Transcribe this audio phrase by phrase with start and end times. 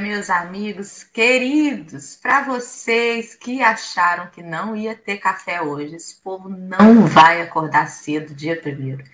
[0.00, 2.16] meus amigos queridos.
[2.16, 7.86] Para vocês que acharam que não ia ter café hoje, esse povo não vai acordar
[7.88, 9.04] cedo, dia primeiro.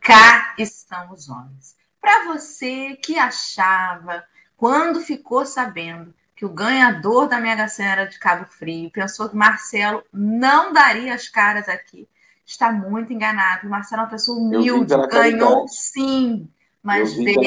[0.00, 1.74] Cá estão os homens.
[2.00, 4.22] Para você que achava,
[4.56, 9.36] quando ficou sabendo que o ganhador da Mega Sena era de Cabo Frio, pensou que
[9.36, 12.06] Marcelo não daria as caras aqui,
[12.44, 13.66] está muito enganado.
[13.66, 16.46] O Marcelo é uma pessoa humilde, ganhou sim,
[16.82, 17.40] mas veio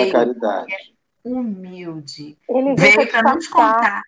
[1.34, 2.38] humilde.
[2.50, 4.02] Ele veio para nos contar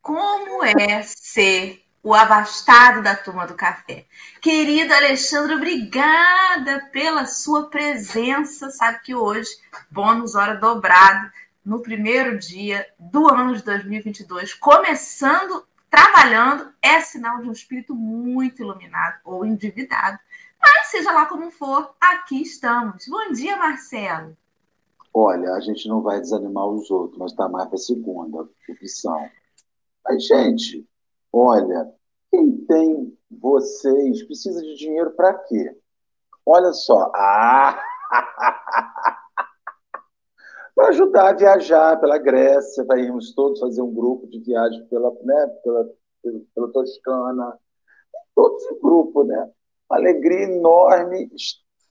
[0.00, 4.06] como é ser o abastado da turma do café.
[4.40, 8.70] Querido Alexandre, obrigada pela sua presença.
[8.70, 9.50] Sabe que hoje,
[9.88, 11.30] bônus hora dobrado,
[11.64, 18.62] no primeiro dia do ano de 2022, começando, trabalhando, é sinal de um espírito muito
[18.62, 20.18] iluminado ou endividado.
[20.60, 23.06] Mas seja lá como for, aqui estamos.
[23.06, 24.36] Bom dia, Marcelo.
[25.14, 29.28] Olha, a gente não vai desanimar os outros, mas está mais para segunda opção.
[30.04, 30.88] Mas, gente,
[31.30, 31.92] olha,
[32.30, 35.76] quem tem vocês precisa de dinheiro para quê?
[36.46, 37.10] Olha só.
[37.14, 37.78] Ah!
[40.74, 45.10] para ajudar a viajar pela Grécia, vai irmos todos fazer um grupo de viagem pela,
[45.22, 45.90] né, pela,
[46.22, 47.58] pela, pela Toscana,
[48.34, 49.50] todos em grupo, né?
[49.90, 51.30] Uma alegria enorme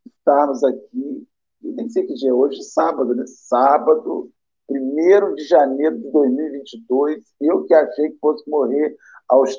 [0.05, 1.27] estarmos aqui
[1.61, 3.23] nem sei que dia é hoje, sábado, né?
[3.27, 4.31] Sábado,
[4.69, 7.23] 1 de janeiro de 2022.
[7.39, 8.95] Eu que achei que fosse morrer
[9.27, 9.55] aos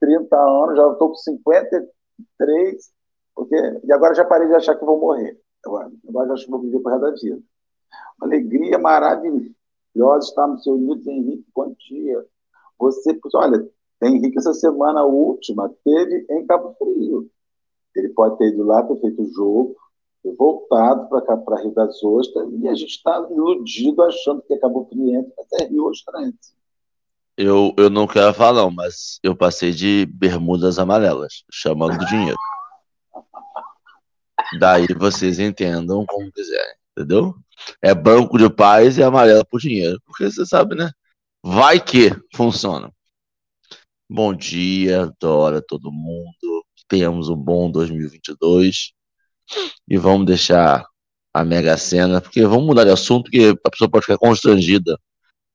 [0.00, 2.90] 30 anos, já estou com 53,
[3.34, 5.38] porque, e agora já parei de achar que vou morrer.
[5.64, 7.42] Agora, agora já acho que vou viver por resto da vida.
[8.18, 12.24] Uma alegria maravilhosa estarmos reunidos, Henrique Quantia.
[12.78, 13.68] Você, olha,
[14.02, 17.28] Henrique, essa semana última, teve em Cabo Frio.
[17.94, 19.76] Ele pode ter ido lá, ter feito o jogo,
[20.34, 25.46] voltado para Rio das Ostras, e a gente está iludido achando que acabou cliente, mas
[25.60, 25.68] é.
[27.36, 32.36] Eu, eu não quero falar, não, mas eu passei de bermudas amarelas, chamando do dinheiro.
[34.58, 37.34] Daí vocês entendam como quiserem, entendeu?
[37.82, 40.00] É banco de paz e amarelo por dinheiro.
[40.06, 40.90] Porque você sabe, né?
[41.44, 42.90] Vai que funciona.
[44.08, 46.64] Bom dia, Dora, todo mundo.
[46.88, 48.95] Tenhamos um bom 2022
[49.88, 50.86] e vamos deixar
[51.32, 54.98] a Mega Sena, porque vamos mudar de assunto, porque a pessoa pode ficar constrangida.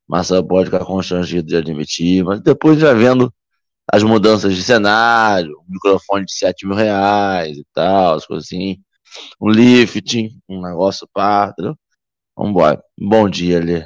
[0.07, 3.34] Marcelo pode ficar constrangido de admitir, mas depois já vendo
[3.91, 8.78] as mudanças de cenário, um microfone de 7 mil reais e tal, as coisas assim,
[9.40, 11.53] um lifting, um negócio pá?
[12.35, 12.84] Vamos embora.
[12.97, 13.85] Bom dia, Lê.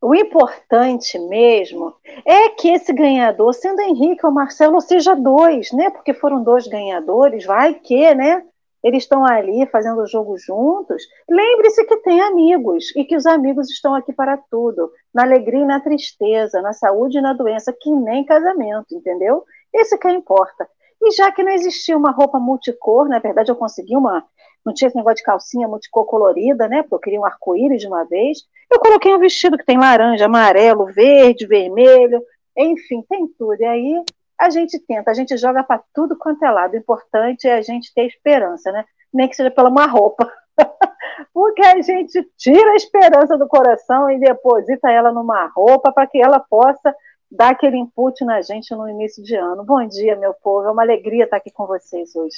[0.00, 5.90] O importante mesmo é que esse ganhador, sendo Henrique ou Marcelo, seja dois, né?
[5.90, 8.42] Porque foram dois ganhadores, vai que, né?
[8.82, 11.02] Eles estão ali fazendo o jogo juntos.
[11.28, 15.66] Lembre-se que tem amigos e que os amigos estão aqui para tudo, na alegria e
[15.66, 19.44] na tristeza, na saúde e na doença, que nem casamento, entendeu?
[19.74, 20.68] Esse que importa.
[21.02, 24.24] E já que não existia uma roupa multicor, na verdade eu consegui uma,
[24.66, 26.82] não tinha esse negócio de calcinha multicor colorida, né?
[26.82, 28.38] Porque eu queria um arco-íris de uma vez.
[28.68, 32.20] Eu coloquei um vestido que tem laranja, amarelo, verde, vermelho,
[32.56, 33.60] enfim, tem tudo.
[33.60, 34.02] E aí
[34.36, 36.74] a gente tenta, a gente joga para tudo quanto é lado.
[36.74, 38.84] O importante é a gente ter esperança, né?
[39.14, 40.28] Nem que seja pela uma roupa.
[41.32, 46.20] Porque a gente tira a esperança do coração e deposita ela numa roupa para que
[46.20, 46.92] ela possa
[47.30, 49.64] dar aquele input na gente no início de ano.
[49.64, 50.66] Bom dia, meu povo.
[50.66, 52.36] É uma alegria estar aqui com vocês hoje.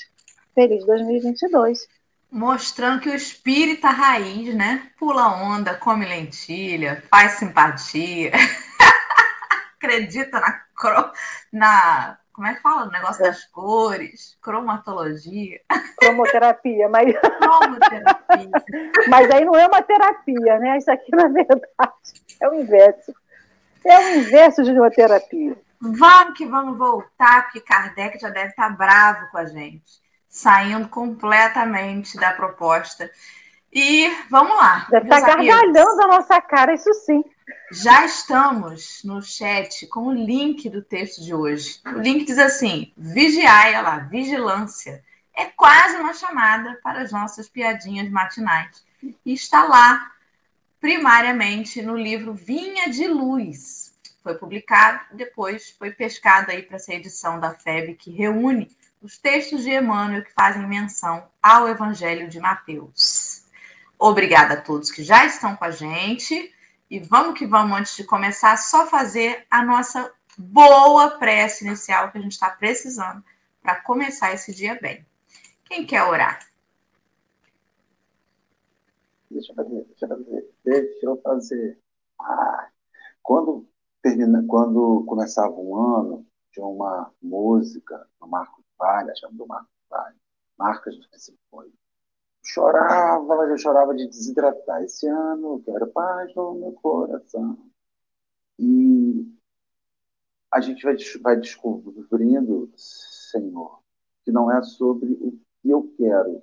[0.55, 1.87] Feliz 2022.
[2.31, 4.91] Mostrando que o espírita raiz, né?
[4.99, 8.33] Pula onda, come lentilha, faz simpatia,
[9.77, 10.61] acredita na,
[11.51, 12.19] na.
[12.33, 12.87] Como é que fala?
[12.87, 15.61] O negócio das cores, cromatologia.
[15.97, 17.15] Cromoterapia, mas.
[17.19, 18.51] Cromoterapia.
[19.09, 20.77] mas aí não é uma terapia, né?
[20.77, 21.63] Isso aqui, na verdade,
[22.41, 23.15] é o inverso.
[23.85, 25.57] É o inverso de uma terapia.
[25.81, 32.17] Vamos que vamos voltar, porque Kardec já deve estar bravo com a gente saindo completamente
[32.19, 33.11] da proposta.
[33.73, 34.87] E vamos lá.
[34.91, 37.23] Deve estar tá gargalhando a nossa cara, isso sim.
[37.71, 41.81] Já estamos no chat com o link do texto de hoje.
[41.87, 45.03] O link diz assim: vigiai, olha lá, vigilância.
[45.37, 48.85] É quase uma chamada para as nossas piadinhas matinais.
[49.25, 50.11] E está lá,
[50.81, 53.95] primariamente, no livro Vinha de Luz.
[54.23, 58.69] Foi publicado, depois foi pescado aí para essa edição da FEB, que reúne
[59.01, 63.45] os textos de Emmanuel que fazem menção ao Evangelho de Mateus.
[63.99, 66.55] Obrigada a todos que já estão com a gente.
[66.91, 72.19] E vamos que vamos, antes de começar, só fazer a nossa boa prece inicial que
[72.19, 73.23] a gente está precisando
[73.63, 75.05] para começar esse dia bem.
[75.65, 76.49] Quem quer orar?
[79.31, 81.79] deixa eu fazer, deixa eu fazer, deixa eu fazer.
[82.21, 82.69] Ah,
[83.23, 83.67] quando,
[84.03, 90.17] termina, quando começava um ano, tinha uma música no Marco Palha, chama do Marco Palha,
[90.57, 91.73] Marcas do Facebook.
[92.43, 94.83] Chorava, mas eu chorava de desidratar.
[94.83, 97.59] Esse ano eu quero paz no meu coração.
[98.59, 99.27] E
[100.51, 103.83] a gente vai, vai descobrindo, Senhor,
[104.25, 106.43] que não é sobre o que eu quero,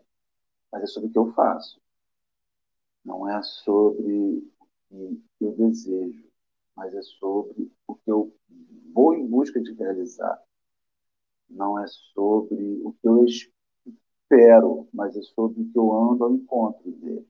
[0.71, 1.81] mas é sobre o que eu faço.
[3.03, 4.51] Não é sobre
[4.91, 6.25] o que eu desejo,
[6.75, 8.35] mas é sobre o que eu
[8.93, 10.41] vou em busca de realizar.
[11.50, 16.33] Não é sobre o que eu espero, mas é sobre o que eu ando ao
[16.33, 17.27] encontro dele.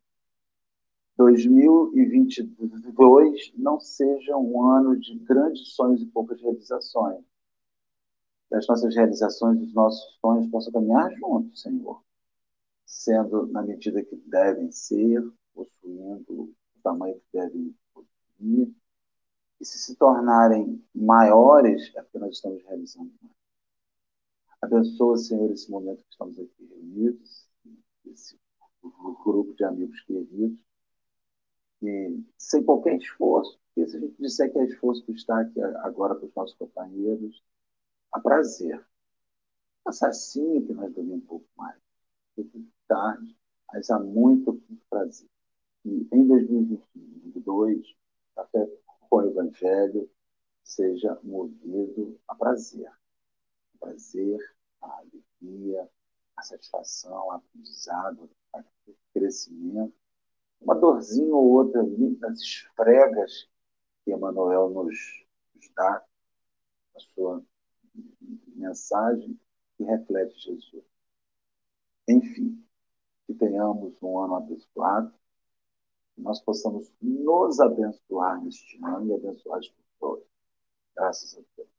[1.18, 7.24] 2022 não seja um ano de grandes sonhos e poucas realizações.
[8.50, 12.04] Que as nossas realizações, os nossos sonhos possam caminhar juntos, Senhor,
[12.86, 15.24] sendo na medida que devem ser,
[15.54, 16.54] possuindo o
[16.84, 18.74] tamanho que devem possuir,
[19.60, 23.35] e se se tornarem maiores, é porque nós estamos realizando mais.
[24.66, 27.48] Abençoa, Senhor, esse momento que estamos aqui reunidos,
[28.08, 28.36] esse
[29.24, 30.58] grupo de amigos queridos,
[31.84, 35.62] e sem qualquer esforço, porque se a gente disser que é esforço por estar aqui
[35.62, 37.44] agora com os nossos companheiros,
[38.12, 38.84] a prazer.
[39.86, 41.80] Assassino que nós dormimos um pouco mais,
[42.36, 43.38] pouco tarde,
[43.72, 44.60] mas há muito
[44.90, 45.30] prazer.
[45.86, 47.96] E em 2022,
[48.36, 48.68] a fé
[49.08, 50.10] com o Evangelho
[50.64, 52.92] seja movido a prazer.
[53.80, 54.55] Prazer,
[54.86, 55.90] a alegria,
[56.38, 58.64] a satisfação, a aprendizado, a
[59.14, 59.94] crescimento
[60.66, 63.48] uma dorzinha ou outra ali nas esfregas
[64.04, 66.04] que Emmanuel nos, nos dá,
[66.96, 67.44] a sua
[68.56, 69.40] mensagem
[69.78, 70.84] que reflete Jesus.
[72.08, 72.64] Enfim,
[73.28, 75.14] que tenhamos um ano abençoado,
[76.16, 80.24] que nós possamos nos abençoar neste ano e abençoar as pessoas.
[80.96, 81.75] Graças a Deus.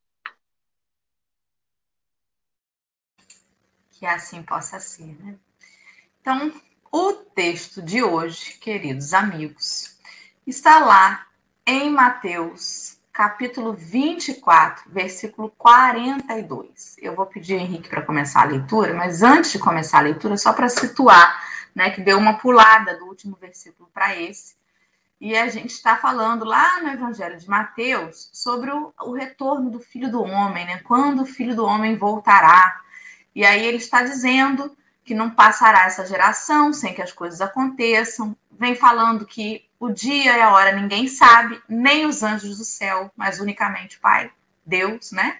[3.98, 5.37] Que assim possa ser, né?
[6.20, 6.52] Então,
[6.93, 9.96] o texto de hoje, queridos amigos,
[10.46, 11.26] está lá
[11.66, 16.96] em Mateus, capítulo 24, versículo 42.
[16.98, 20.52] Eu vou pedir Henrique para começar a leitura, mas antes de começar a leitura, só
[20.52, 21.43] para situar,
[21.75, 24.56] né, que deu uma pulada do último versículo para esse.
[25.19, 29.81] E a gente está falando lá no Evangelho de Mateus sobre o, o retorno do
[29.81, 30.78] Filho do Homem, né?
[30.81, 32.82] Quando o Filho do Homem voltará.
[33.37, 34.75] E aí ele está dizendo
[35.05, 38.35] que não passará essa geração sem que as coisas aconteçam.
[38.50, 43.11] Vem falando que o dia e a hora ninguém sabe, nem os anjos do céu,
[43.15, 44.33] mas unicamente o Pai,
[44.65, 45.38] Deus, né?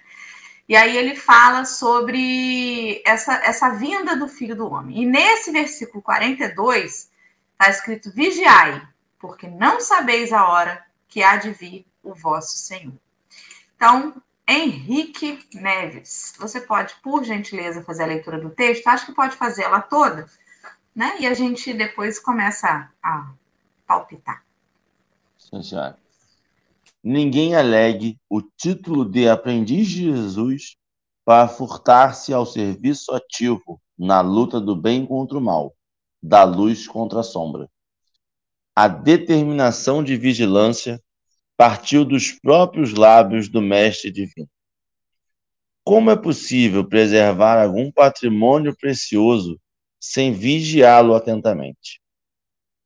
[0.69, 5.01] E aí ele fala sobre essa, essa vinda do Filho do Homem.
[5.01, 7.09] E nesse versículo 42
[7.53, 8.79] está escrito: Vigiai,
[9.17, 12.93] porque não sabeis a hora que há de vir o vosso Senhor.
[13.75, 16.33] Então, Henrique Neves.
[16.39, 18.87] Você pode, por gentileza, fazer a leitura do texto?
[18.87, 20.25] Acho que pode fazer ela toda,
[20.95, 21.17] né?
[21.19, 23.33] E a gente depois começa a
[23.85, 24.43] palpitar.
[27.03, 30.77] Ninguém alegue o título de aprendiz de Jesus
[31.25, 35.75] para furtar-se ao serviço ativo na luta do bem contra o mal,
[36.23, 37.69] da luz contra a sombra.
[38.73, 41.01] A determinação de vigilância
[41.57, 44.47] partiu dos próprios lábios do Mestre Divino.
[45.83, 49.59] Como é possível preservar algum patrimônio precioso
[49.99, 51.99] sem vigiá-lo atentamente?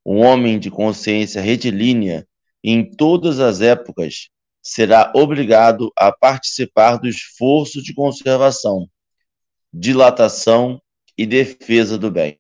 [0.06, 2.26] Um homem de consciência retilínea,
[2.64, 4.30] em todas as épocas,
[4.64, 8.88] será obrigado a participar do esforço de conservação,
[9.74, 10.82] dilatação
[11.18, 12.40] e defesa do bem.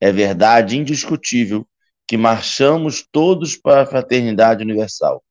[0.00, 1.66] É verdade indiscutível
[2.12, 5.24] que marchamos todos para a fraternidade universal,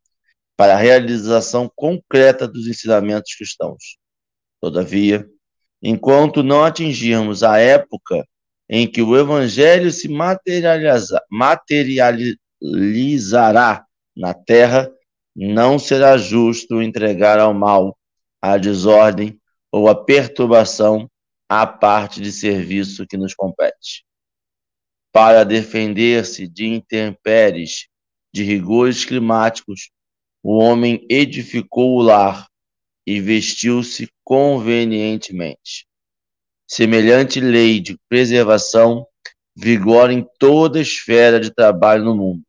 [0.57, 3.99] para a realização concreta dos ensinamentos cristãos.
[4.59, 5.29] Todavia,
[5.79, 8.25] enquanto não atingirmos a época
[8.67, 13.85] em que o Evangelho se materializa, materializará
[14.17, 14.91] na terra,
[15.35, 17.95] não será justo entregar ao mal,
[18.41, 19.39] à desordem
[19.71, 21.07] ou à perturbação
[21.47, 24.03] a parte de serviço que nos compete
[25.11, 27.87] para defender-se de intempéries,
[28.33, 29.91] de rigores climáticos,
[30.41, 32.47] o homem edificou o lar
[33.05, 35.85] e vestiu-se convenientemente.
[36.67, 39.05] Semelhante lei de preservação
[39.55, 42.43] vigora em toda esfera de trabalho no mundo.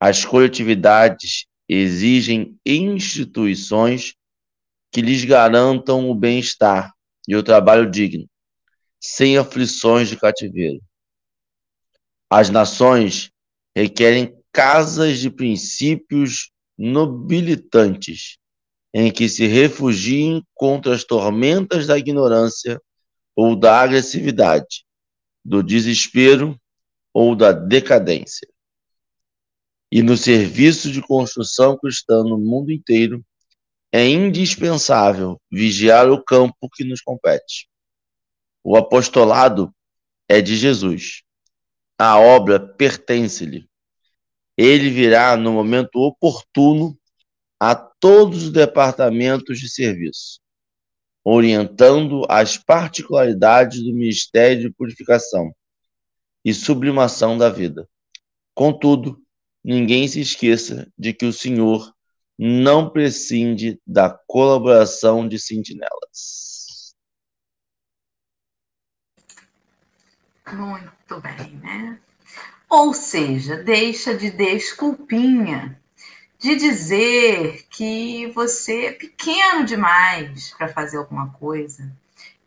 [0.00, 4.14] As coletividades exigem instituições
[4.90, 6.92] que lhes garantam o bem-estar
[7.28, 8.26] e o trabalho digno,
[9.00, 10.80] sem aflições de cativeiro.
[12.28, 13.30] As nações
[13.74, 18.38] requerem casas de princípios nobilitantes,
[18.92, 22.80] em que se refugiem contra as tormentas da ignorância
[23.34, 24.84] ou da agressividade,
[25.44, 26.58] do desespero
[27.12, 28.48] ou da decadência.
[29.92, 33.24] E no serviço de construção cristã no mundo inteiro,
[33.92, 37.68] é indispensável vigiar o campo que nos compete.
[38.64, 39.72] O apostolado
[40.28, 41.25] é de Jesus.
[41.98, 43.66] A obra pertence-lhe.
[44.56, 46.98] Ele virá no momento oportuno
[47.58, 50.40] a todos os departamentos de serviço,
[51.24, 55.54] orientando as particularidades do ministério de purificação
[56.44, 57.88] e sublimação da vida.
[58.54, 59.22] Contudo,
[59.64, 61.94] ninguém se esqueça de que o Senhor
[62.38, 66.94] não prescinde da colaboração de sentinelas.
[70.52, 71.98] Muito bem, né?
[72.68, 75.80] Ou seja, deixa de desculpinha
[76.38, 81.90] de dizer que você é pequeno demais para fazer alguma coisa,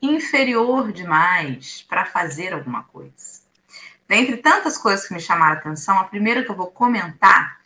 [0.01, 3.41] inferior demais para fazer alguma coisa.
[4.07, 7.59] Dentre tantas coisas que me chamaram a atenção, a primeira que eu vou comentar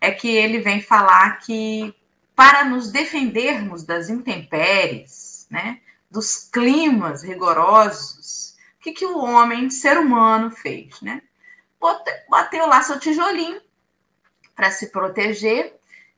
[0.00, 1.94] é que ele vem falar que
[2.36, 8.53] para nos defendermos das intempéries, né, dos climas rigorosos,
[8.84, 11.00] que, que o homem, ser humano, fez?
[11.00, 11.22] Né?
[12.28, 13.60] Bateu lá seu tijolinho
[14.54, 15.74] para se proteger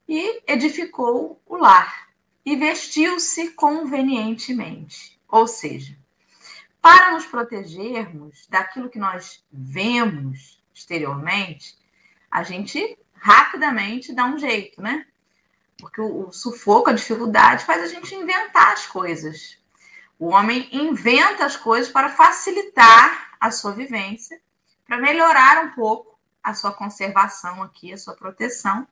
[0.08, 2.08] e edificou o lar
[2.44, 5.20] e vestiu-se convenientemente.
[5.28, 5.96] Ou seja,
[6.82, 11.78] para nos protegermos daquilo que nós vemos exteriormente,
[12.30, 15.06] a gente rapidamente dá um jeito, né?
[15.78, 19.56] Porque o, o sufoco, a dificuldade faz a gente inventar as coisas.
[20.18, 24.40] O homem inventa as coisas para facilitar a sua vivência,
[24.86, 28.86] para melhorar um pouco a sua conservação aqui, a sua proteção.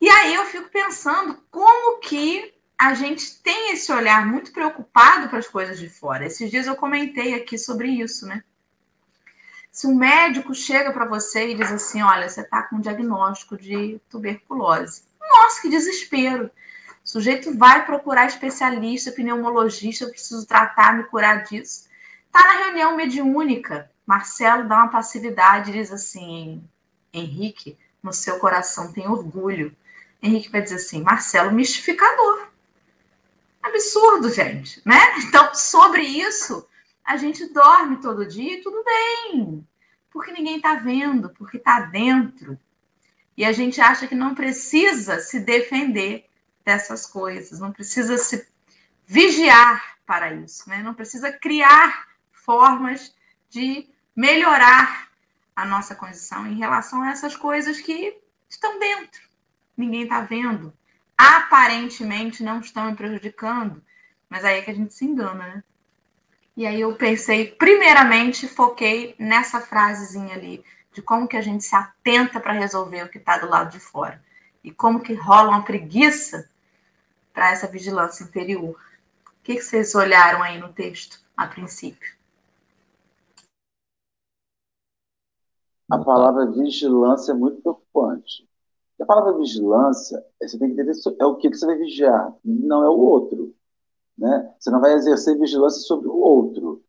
[0.00, 5.40] E aí eu fico pensando como que a gente tem esse olhar muito preocupado para
[5.40, 6.24] as coisas de fora.
[6.24, 8.44] Esses dias eu comentei aqui sobre isso, né?
[9.70, 13.56] Se um médico chega para você e diz assim: olha, você está com um diagnóstico
[13.56, 15.02] de tuberculose.
[15.20, 16.50] Nossa, que desespero!
[17.08, 21.88] O sujeito vai procurar especialista, pneumologista, eu preciso tratar, me curar disso.
[22.26, 23.90] Está na reunião mediúnica.
[24.04, 26.62] Marcelo dá uma passividade e diz assim:
[27.10, 29.74] Henrique, no seu coração tem orgulho.
[30.22, 32.48] Henrique vai dizer assim: Marcelo, mistificador.
[33.62, 35.00] Absurdo, gente, né?
[35.24, 36.68] Então, sobre isso,
[37.02, 39.66] a gente dorme todo dia e tudo bem,
[40.10, 42.60] porque ninguém está vendo, porque está dentro.
[43.34, 46.27] E a gente acha que não precisa se defender
[46.68, 48.46] dessas coisas, não precisa se
[49.06, 50.82] vigiar para isso, né?
[50.82, 53.14] Não precisa criar formas
[53.48, 55.08] de melhorar
[55.56, 58.14] a nossa condição em relação a essas coisas que
[58.50, 59.22] estão dentro.
[59.74, 60.70] Ninguém está vendo.
[61.16, 63.82] Aparentemente não estão me prejudicando,
[64.28, 65.64] mas aí é que a gente se engana, né?
[66.54, 71.74] E aí eu pensei, primeiramente, foquei nessa frasezinha ali, de como que a gente se
[71.74, 74.22] atenta para resolver o que está do lado de fora.
[74.62, 76.46] E como que rola uma preguiça
[77.32, 78.74] para essa vigilância interior.
[79.26, 82.18] O que, que vocês olharam aí no texto, a princípio?
[85.90, 88.46] a palavra vigilância é muito preocupante.
[89.00, 92.88] a palavra vigilância, você tem que entender é o que, você vai vigiar, não é
[92.90, 93.54] o outro.
[94.16, 94.54] Né?
[94.58, 96.82] Você não vai exercer vigilância sobre o outro.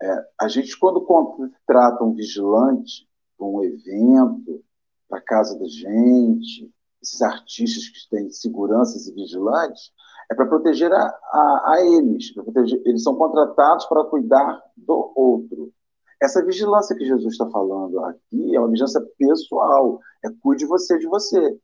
[0.00, 4.62] É, a gente, quando contrata um vigilante para um evento,
[5.08, 6.70] para a casa da gente,
[7.04, 9.92] esses artistas que têm seguranças e vigilantes,
[10.30, 12.32] é para proteger a, a, a eles.
[12.32, 15.72] Proteger, eles são contratados para cuidar do outro.
[16.20, 21.06] Essa vigilância que Jesus está falando aqui é uma vigilância pessoal, é cuide você de
[21.06, 21.58] você,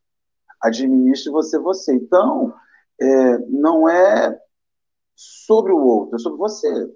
[0.61, 1.95] administre você você.
[1.95, 2.55] Então,
[3.01, 4.39] é, não é
[5.17, 6.95] sobre o outro, é sobre você.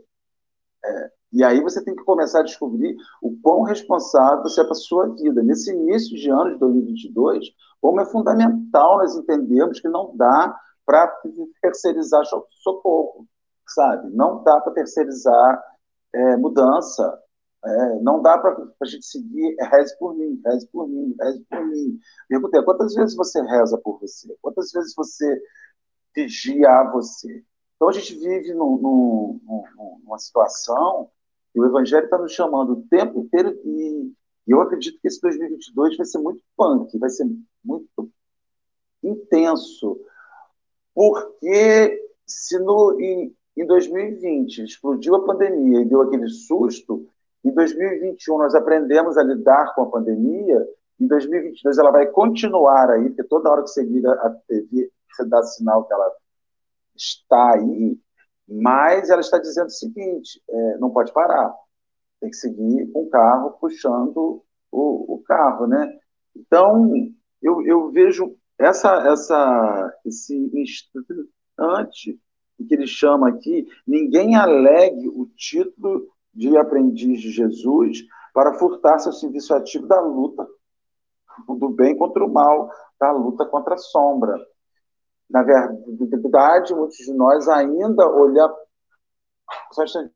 [0.85, 4.73] É, e aí você tem que começar a descobrir o quão responsável você é para
[4.73, 5.43] a sua vida.
[5.43, 7.47] Nesse início de ano de 2022,
[7.81, 11.09] como é fundamental nós entendermos que não dá para
[11.61, 12.23] terceirizar
[12.63, 13.27] socorro,
[13.67, 14.15] sabe?
[14.15, 15.61] Não dá para terceirizar
[16.15, 17.21] é, mudança,
[17.65, 21.45] é, não dá para a gente seguir é, reze por mim, reze por mim, reze
[21.51, 21.99] por mim.
[22.29, 24.37] Perguntei, quantas vezes você reza por você?
[24.41, 25.43] Quantas vezes você
[26.15, 27.45] vigia a você?
[27.75, 29.41] Então a gente vive num, num,
[30.05, 31.11] numa situação
[31.55, 34.13] que o Evangelho está nos chamando o tempo inteiro e,
[34.47, 37.27] e eu acredito que esse 2022 vai ser muito punk, vai ser
[37.65, 38.11] muito
[39.03, 40.01] intenso,
[40.93, 47.07] porque se no, em, em 2020 explodiu a pandemia e deu aquele susto,
[47.45, 50.67] Em 2021, nós aprendemos a lidar com a pandemia.
[50.99, 55.27] Em 2022, ela vai continuar aí, porque toda hora que você liga a TV, você
[55.27, 56.11] dá sinal que ela
[56.97, 57.99] está aí,
[58.49, 61.55] mas ela está dizendo o seguinte: é, não pode parar,
[62.21, 65.91] tem que seguir o carro puxando o, o carro, né?
[66.37, 66.91] Então,
[67.41, 72.19] eu, eu vejo essa, essa, esse instante
[72.57, 79.13] que ele chama aqui, ninguém alegue o título de aprendiz de Jesus para furtar seu
[79.13, 80.47] serviço ativo da luta
[81.49, 84.39] do bem contra o mal, da luta contra a sombra.
[85.31, 88.05] Na verdade, muitos de nós ainda.
[89.73, 90.11] Só um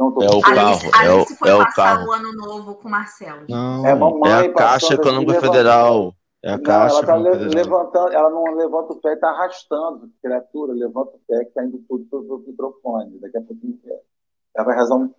[0.00, 0.22] Não, tô...
[0.22, 0.70] É o carro.
[0.70, 2.08] Alice, é o, foi é o carro.
[2.08, 3.44] o ano novo com o Marcelo.
[3.46, 6.14] Não, é, mamãe é a Caixa Econômica Federal.
[6.42, 6.96] É a não, Caixa.
[6.96, 10.10] Ela, tá levantando, ela não levanta o pé e está arrastando.
[10.22, 13.18] Criatura, levanta o pé que está indo tudo para o microfone.
[13.18, 13.78] Daqui a pouquinho
[14.56, 15.14] ela vai rezar um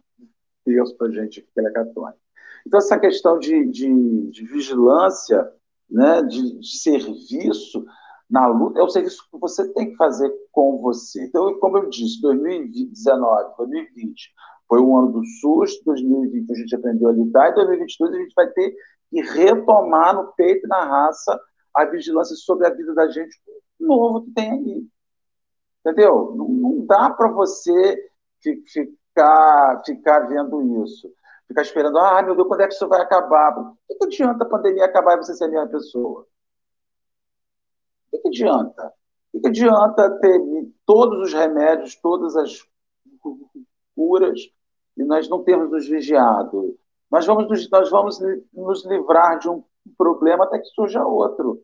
[0.66, 2.20] Deus para a gente, que ela é católica.
[2.66, 5.52] Então, essa questão de, de, de vigilância,
[5.90, 7.86] né, de, de serviço,
[8.30, 11.26] na luta, é o serviço que você tem que fazer com você.
[11.26, 14.34] Então, como eu disse, 2019, 2020,
[14.70, 18.34] foi um ano do susto, 2020 a gente aprendeu a lidar, e 2022 a gente
[18.34, 18.74] vai ter
[19.10, 21.38] que retomar no peito na raça
[21.76, 23.38] a vigilância sobre a vida da gente
[23.78, 24.88] novo que tem aí.
[25.80, 26.34] Entendeu?
[26.36, 27.98] Não, não dá para você
[28.42, 31.12] ficar, ficar vendo isso.
[31.52, 33.60] Ficar esperando, ah, meu Deus, quando é que isso vai acabar?
[33.60, 36.22] O que, que adianta a pandemia acabar e você ser a mesma pessoa?
[36.22, 36.26] O
[38.12, 38.94] que, que adianta?
[39.34, 40.40] O que, que adianta ter
[40.86, 42.66] todos os remédios, todas as
[43.94, 44.40] curas
[44.98, 46.78] e nós não temos nos vigiado.
[47.12, 48.18] Nós vamos nos, nós vamos
[48.54, 49.62] nos livrar de um
[49.98, 51.62] problema até que surja outro.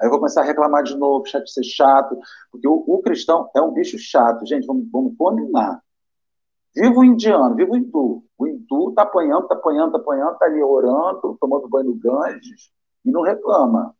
[0.00, 2.18] Aí eu vou começar a reclamar de novo, chato ser chato,
[2.50, 4.44] porque o, o, cristão é um bicho chato.
[4.46, 5.80] Gente, vamos, vamos combinar.
[6.74, 8.24] Viva o indiano, viva o hindu.
[8.38, 12.70] O hindu está apanhando, está apanhando, está apanhando, está ali orando, tomando banho no Ganges
[13.04, 13.94] e não reclama.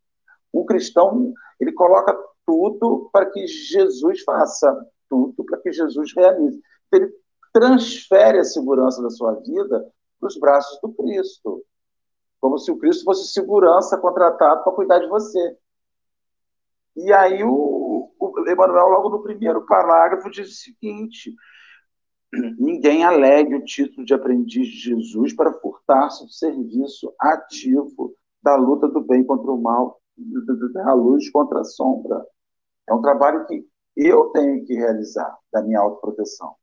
[0.53, 4.75] O cristão, ele coloca tudo para que Jesus faça,
[5.09, 6.61] tudo para que Jesus realize.
[6.93, 7.13] Ele
[7.53, 9.87] transfere a segurança da sua vida
[10.21, 11.63] para os braços do Cristo.
[12.41, 15.57] Como se o Cristo fosse segurança contratado para cuidar de você.
[16.97, 21.35] E aí o, o Emmanuel, logo no primeiro parágrafo, diz o seguinte:
[22.33, 28.89] ninguém alegue o título de aprendiz de Jesus para furtar-se do serviço ativo da luta
[28.89, 32.25] do bem contra o mal, da luz contra a sombra.
[32.89, 36.55] É um trabalho que eu tenho que realizar da minha autoproteção.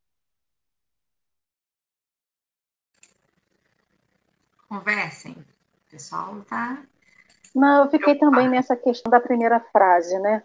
[4.69, 5.33] Conversem.
[5.33, 6.83] O pessoal tá.
[7.53, 10.43] Não, eu fiquei também nessa questão da primeira frase, né?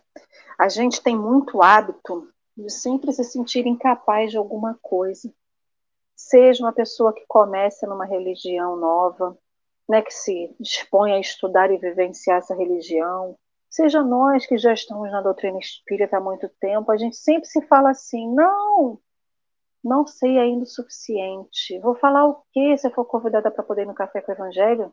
[0.59, 2.29] A gente tem muito hábito
[2.61, 5.33] de sempre se sentir incapaz de alguma coisa.
[6.15, 9.37] Seja uma pessoa que comece numa religião nova,
[9.89, 13.37] né, que se dispõe a estudar e vivenciar essa religião,
[13.69, 17.63] seja nós que já estamos na doutrina espírita há muito tempo, a gente sempre se
[17.63, 19.01] fala assim: não,
[19.83, 21.79] não sei ainda o suficiente.
[21.81, 24.35] Vou falar o que se eu for convidada para poder ir no café com o
[24.35, 24.93] evangelho?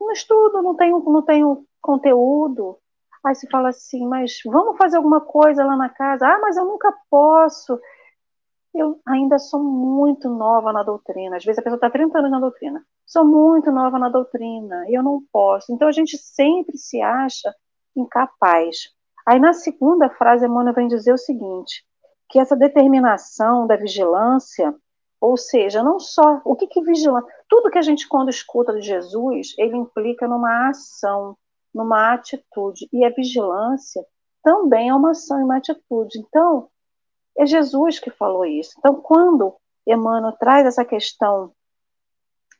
[0.00, 2.78] Não estudo, não tenho, não tenho conteúdo.
[3.24, 6.26] Aí se fala assim, mas vamos fazer alguma coisa lá na casa?
[6.26, 7.80] Ah, mas eu nunca posso.
[8.74, 11.36] Eu ainda sou muito nova na doutrina.
[11.36, 12.84] Às vezes a pessoa está 30 anos na doutrina.
[13.06, 15.72] Sou muito nova na doutrina e eu não posso.
[15.72, 17.54] Então a gente sempre se acha
[17.96, 18.90] incapaz.
[19.26, 21.84] Aí na segunda frase, Emmanuel vem dizer o seguinte:
[22.28, 24.74] que essa determinação da vigilância,
[25.20, 28.82] ou seja, não só o que que vigilância, tudo que a gente quando escuta de
[28.82, 31.36] Jesus, ele implica numa ação,
[31.74, 34.04] numa atitude, e a vigilância
[34.42, 36.18] também é uma ação e uma atitude.
[36.18, 36.68] Então,
[37.36, 38.74] é Jesus que falou isso.
[38.78, 39.54] Então, quando
[39.86, 41.52] Emmanuel traz essa questão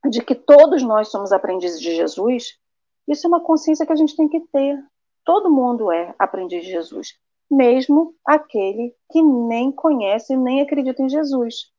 [0.08, 2.58] de que todos nós somos aprendizes de Jesus,
[3.06, 4.82] isso é uma consciência que a gente tem que ter.
[5.24, 7.18] Todo mundo é aprendiz de Jesus
[7.50, 11.72] mesmo aquele que nem conhece nem acredita em Jesus.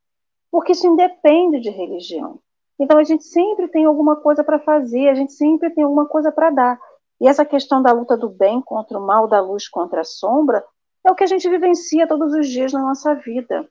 [0.50, 2.40] Porque isso independe de religião.
[2.78, 6.30] Então a gente sempre tem alguma coisa para fazer, a gente sempre tem alguma coisa
[6.30, 6.80] para dar.
[7.20, 10.64] E essa questão da luta do bem contra o mal, da luz contra a sombra,
[11.04, 13.68] é o que a gente vivencia todos os dias na nossa vida.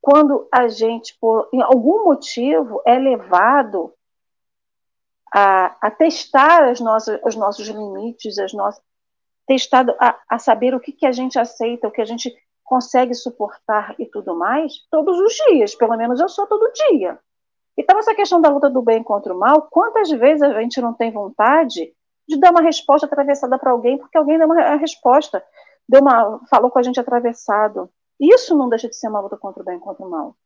[0.00, 3.92] Quando a gente, por algum motivo, é levado
[5.32, 8.82] a, a testar as nossas, os nossos limites, as nossas,
[9.46, 13.14] testado a, a saber o que, que a gente aceita, o que a gente consegue
[13.14, 17.18] suportar e tudo mais, todos os dias, pelo menos eu sou todo dia.
[17.76, 20.94] Então, essa questão da luta do bem contra o mal, quantas vezes a gente não
[20.94, 21.92] tem vontade
[22.30, 25.44] de dar uma resposta atravessada para alguém, porque alguém dá uma resposta,
[25.88, 27.90] deu uma, falou com a gente atravessado.
[28.20, 30.36] Isso não deixa de ser uma luta contra o bem e contra o mal.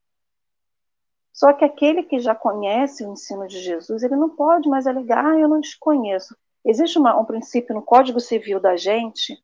[1.30, 5.26] Só que aquele que já conhece o ensino de Jesus, ele não pode mais alegar,
[5.26, 6.34] ah, eu não te conheço.
[6.64, 9.36] Existe uma, um princípio no Código Civil da gente,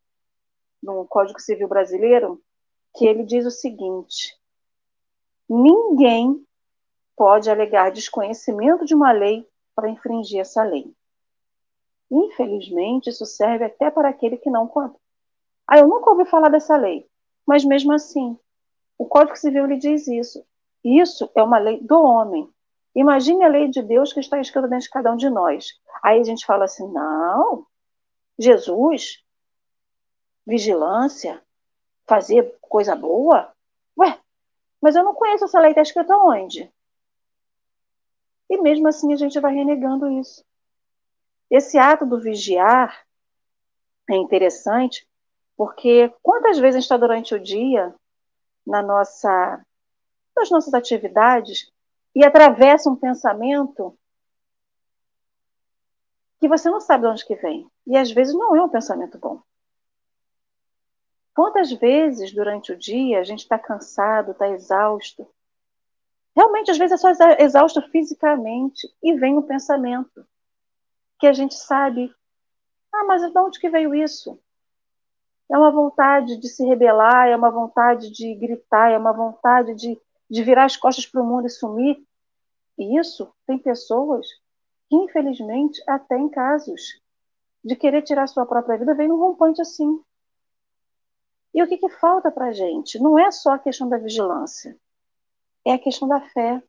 [0.82, 2.40] no Código Civil brasileiro,
[2.96, 4.34] que ele diz o seguinte:
[5.46, 6.42] ninguém
[7.14, 10.94] pode alegar desconhecimento de uma lei para infringir essa lei.
[12.10, 14.98] Infelizmente, isso serve até para aquele que não conta.
[15.66, 17.06] Ah, eu nunca ouvi falar dessa lei.
[17.46, 18.36] Mas mesmo assim,
[18.98, 20.44] o Código Civil lhe diz isso.
[20.82, 22.48] Isso é uma lei do homem.
[22.94, 25.80] Imagine a lei de Deus que está escrita dentro de cada um de nós.
[26.02, 27.66] Aí a gente fala assim: não,
[28.38, 29.22] Jesus,
[30.46, 31.40] vigilância,
[32.06, 33.52] fazer coisa boa?
[33.96, 34.18] Ué,
[34.80, 36.72] mas eu não conheço essa lei, está escrita onde?
[38.48, 40.44] E mesmo assim a gente vai renegando isso.
[41.50, 43.04] Esse ato do vigiar
[44.08, 45.06] é interessante,
[45.56, 47.94] porque quantas vezes a gente está durante o dia
[48.66, 49.64] na nossa,
[50.36, 51.70] nas nossas atividades
[52.14, 53.96] e atravessa um pensamento
[56.38, 57.70] que você não sabe de onde que vem.
[57.86, 59.42] E às vezes não é um pensamento bom.
[61.34, 65.28] Quantas vezes durante o dia a gente está cansado, está exausto,
[66.34, 70.26] Realmente, às vezes, é só exausto fisicamente e vem o um pensamento
[71.20, 72.12] que a gente sabe,
[72.92, 74.40] ah, mas de onde que veio isso?
[75.48, 80.00] É uma vontade de se rebelar, é uma vontade de gritar, é uma vontade de,
[80.28, 82.02] de virar as costas para o mundo e sumir.
[82.78, 84.26] E isso tem pessoas
[84.88, 87.00] que, infelizmente, até em casos
[87.64, 90.02] de querer tirar sua própria vida, vem num rompante assim.
[91.52, 92.98] E o que, que falta para a gente?
[92.98, 94.78] Não é só a questão da vigilância
[95.64, 96.62] é a questão da fé.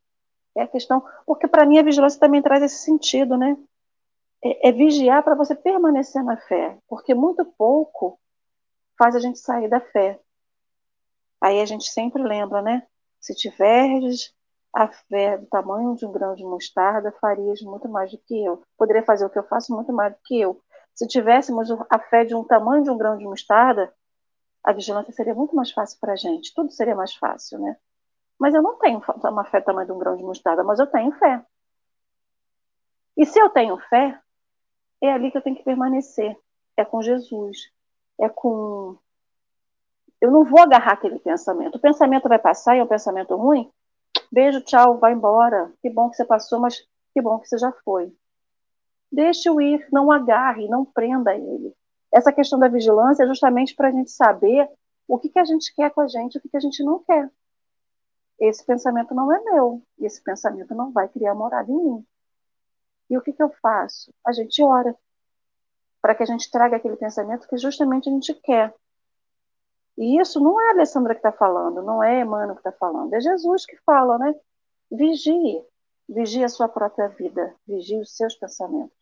[0.55, 1.03] É a questão.
[1.25, 3.57] Porque para mim a vigilância também traz esse sentido, né?
[4.43, 6.77] É, é vigiar para você permanecer na fé.
[6.87, 8.19] Porque muito pouco
[8.97, 10.19] faz a gente sair da fé.
[11.39, 12.85] Aí a gente sempre lembra, né?
[13.19, 14.33] Se tiveres
[14.73, 18.61] a fé do tamanho de um grão de mostarda, farias muito mais do que eu.
[18.77, 20.61] Poderia fazer o que eu faço muito mais do que eu.
[20.93, 23.93] Se tivéssemos a fé de um tamanho de um grão de mostarda,
[24.63, 26.53] a vigilância seria muito mais fácil para a gente.
[26.53, 27.75] Tudo seria mais fácil, né?
[28.39, 31.11] Mas eu não tenho uma fé tamanho de um grão de mostarda, mas eu tenho
[31.13, 31.43] fé.
[33.17, 34.19] E se eu tenho fé,
[35.01, 36.37] é ali que eu tenho que permanecer.
[36.77, 37.71] É com Jesus.
[38.19, 38.97] É com.
[40.19, 41.75] Eu não vou agarrar aquele pensamento.
[41.75, 43.71] O pensamento vai passar e é um pensamento ruim.
[44.31, 45.71] Beijo, tchau, vai embora.
[45.81, 46.79] Que bom que você passou, mas
[47.13, 48.13] que bom que você já foi.
[49.11, 51.75] Deixe-o ir, não agarre, não prenda ele.
[52.13, 54.69] Essa questão da vigilância é justamente para a gente saber
[55.07, 56.99] o que, que a gente quer com a gente o que, que a gente não
[57.03, 57.29] quer
[58.47, 62.05] esse pensamento não é meu, e esse pensamento não vai criar morada em mim.
[63.11, 64.13] E o que, que eu faço?
[64.25, 64.95] A gente ora
[66.01, 68.73] para que a gente traga aquele pensamento que justamente a gente quer.
[69.97, 73.13] E isso não é a Alessandra que está falando, não é Emmanuel que está falando,
[73.13, 74.33] é Jesus que fala, né?
[74.89, 75.61] Vigie,
[76.07, 78.97] vigie a sua própria vida, vigie os seus pensamentos,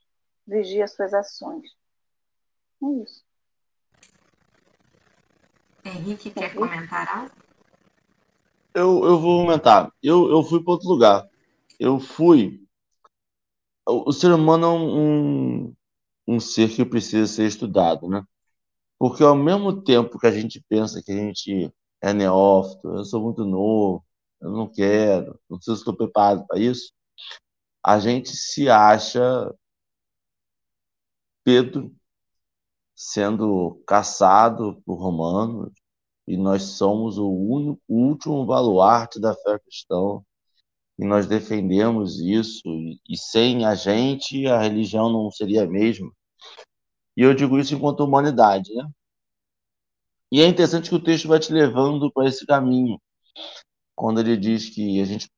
[0.45, 1.69] vigie as suas ações.
[2.83, 3.23] É isso.
[5.85, 6.57] Henrique, quer Henrique?
[6.57, 7.31] comentar algo?
[8.73, 9.91] eu, eu vou aumentar.
[10.01, 11.27] Eu, eu fui para outro lugar.
[11.79, 12.67] Eu fui.
[13.89, 15.75] O, ser humano é um, um,
[16.27, 18.23] um ser que precisa ser estudado, né?
[18.99, 23.21] Porque ao mesmo tempo que a gente pensa que a gente é neófito, eu sou
[23.21, 24.05] muito novo,
[24.41, 26.93] eu não quero, não sei se estou preparado para isso,
[27.83, 29.53] a gente se acha
[31.43, 31.93] Pedro
[32.95, 35.71] sendo caçado por romanos,
[36.27, 40.21] e nós somos o, único, o último baluarte da fé cristã,
[40.99, 42.61] e nós defendemos isso,
[43.09, 46.11] e, sem a gente a religião não seria a mesma.
[47.15, 48.85] E eu digo isso enquanto humanidade, né?
[50.29, 52.99] E é interessante que o texto vai te levando para esse caminho,
[53.95, 55.29] quando ele diz que a gente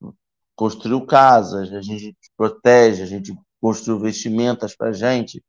[0.56, 5.43] construiu casas, a gente protege, a gente construiu vestimentas para a gente,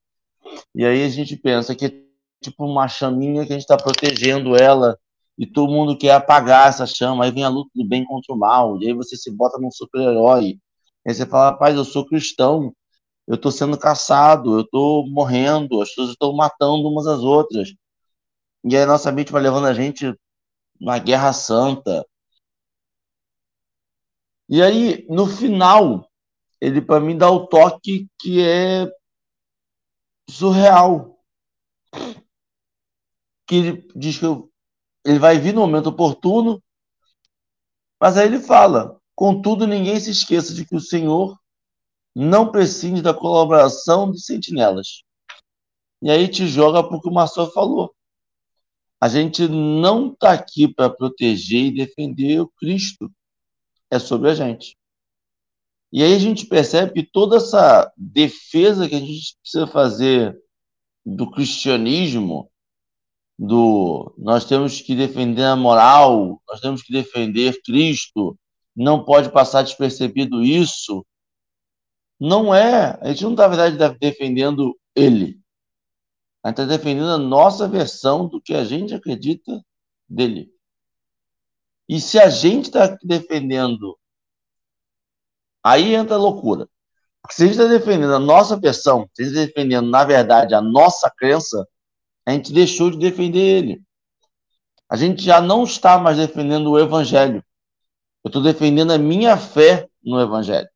[0.75, 2.03] e aí a gente pensa que é
[2.43, 4.99] tipo uma chaminha que a gente está protegendo ela
[5.43, 8.39] e todo mundo quer apagar essa chama, aí vem a luta do bem contra o
[8.39, 10.57] mal, e aí você se bota num super-herói,
[11.05, 12.73] aí você fala, rapaz, eu sou cristão,
[13.27, 17.75] eu estou sendo caçado, eu estou morrendo, as pessoas estão matando umas às outras,
[18.65, 20.15] e aí nossa mente vai levando a gente
[20.81, 22.07] na guerra santa,
[24.49, 26.09] e aí, no final,
[26.61, 28.87] ele para mim dá o toque que é
[30.29, 31.19] surreal.
[33.47, 34.52] Que ele diz que eu
[35.05, 36.63] ele vai vir no momento oportuno,
[38.01, 41.39] mas aí ele fala: contudo, ninguém se esqueça de que o Senhor
[42.15, 45.03] não prescinde da colaboração dos sentinelas.
[46.03, 47.95] E aí te joga para o que o Marcel falou.
[49.01, 53.11] a gente não está aqui para proteger e defender o Cristo.
[53.91, 54.77] É sobre a gente.
[55.93, 60.41] E aí a gente percebe que toda essa defesa que a gente precisa fazer
[61.05, 62.51] do cristianismo,
[63.45, 68.39] do nós temos que defender a moral, nós temos que defender Cristo,
[68.75, 71.05] não pode passar despercebido isso.
[72.21, 75.41] Não é, a gente não está, na verdade, defendendo ele.
[76.45, 79.61] A gente está defendendo a nossa versão do que a gente acredita
[80.09, 80.49] dele.
[81.89, 83.99] E se a gente está defendendo,
[85.65, 86.69] aí entra a loucura.
[87.21, 90.05] Porque se a gente está defendendo a nossa versão, se a gente está defendendo, na
[90.05, 91.67] verdade, a nossa crença,
[92.27, 93.83] a gente deixou de defender ele.
[94.89, 97.43] A gente já não está mais defendendo o evangelho.
[98.23, 100.69] Eu estou defendendo a minha fé no evangelho.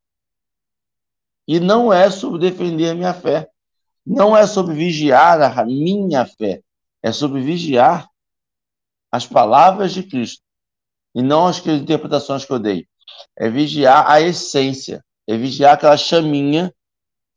[1.47, 3.49] E não é sobre defender a minha fé.
[4.05, 6.61] Não é sobre vigiar a minha fé.
[7.01, 8.09] É sobre vigiar
[9.11, 10.41] as palavras de Cristo.
[11.15, 12.87] E não as interpretações que eu dei.
[13.35, 15.03] É vigiar a essência.
[15.25, 16.73] É vigiar aquela chaminha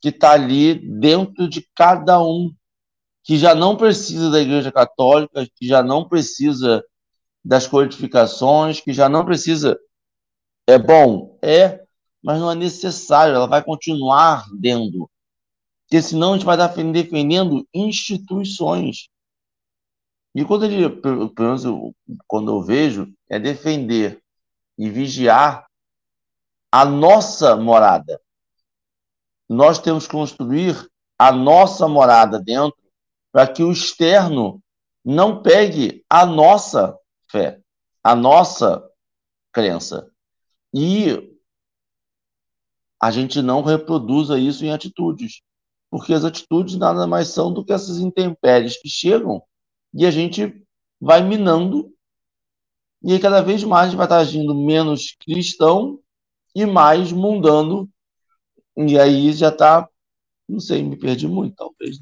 [0.01, 2.53] que está ali dentro de cada um.
[3.23, 6.83] Que já não precisa da Igreja Católica, que já não precisa
[7.43, 9.79] das codificações, que já não precisa.
[10.67, 11.37] É bom?
[11.41, 11.83] É,
[12.23, 15.09] mas não é necessário, ela vai continuar dentro.
[15.83, 19.09] Porque senão a gente vai estar defendendo instituições.
[20.33, 21.93] E quando ele, pelo menos eu,
[22.27, 24.21] quando eu vejo, é defender
[24.77, 25.67] e vigiar
[26.71, 28.21] a nossa morada.
[29.49, 32.80] Nós temos que construir a nossa morada dentro
[33.31, 34.61] para que o externo
[35.03, 36.97] não pegue a nossa
[37.29, 37.59] fé,
[38.03, 38.83] a nossa
[39.51, 40.09] crença.
[40.73, 41.37] E
[43.01, 45.41] a gente não reproduza isso em atitudes,
[45.89, 49.41] porque as atitudes nada mais são do que essas intempéries que chegam
[49.93, 50.63] e a gente
[50.99, 51.91] vai minando,
[53.03, 55.99] e cada vez mais vai estar agindo menos cristão
[56.53, 57.89] e mais mundano,
[58.77, 59.89] e aí já está,
[60.47, 61.99] não sei, me perdi muito, talvez,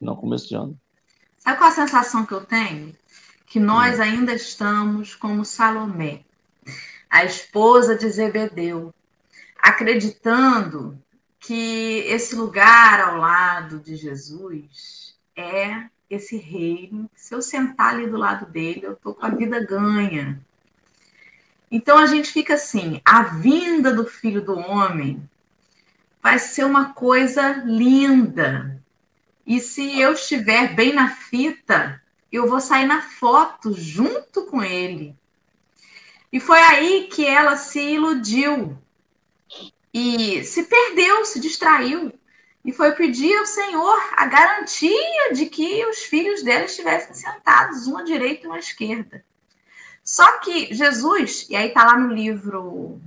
[0.00, 0.78] não começo de ano.
[1.38, 2.94] Sabe qual a sensação que eu tenho?
[3.46, 4.02] Que nós hum.
[4.02, 6.22] ainda estamos como Salomé,
[7.08, 8.92] a esposa de Zebedeu,
[9.62, 10.98] acreditando
[11.38, 17.08] que esse lugar ao lado de Jesus é esse reino.
[17.14, 20.40] Se eu sentar ali do lado dele, eu estou com a vida ganha.
[21.70, 25.28] Então a gente fica assim: a vinda do filho do homem
[26.22, 28.82] vai ser uma coisa linda.
[29.46, 35.16] E se eu estiver bem na fita, eu vou sair na foto junto com ele.
[36.32, 38.76] E foi aí que ela se iludiu,
[39.94, 42.12] e se perdeu, se distraiu
[42.62, 47.96] e foi pedir ao Senhor a garantia de que os filhos dela estivessem sentados, um
[47.96, 49.24] à direita e um à esquerda.
[50.04, 53.00] Só que Jesus, e aí está lá no livro.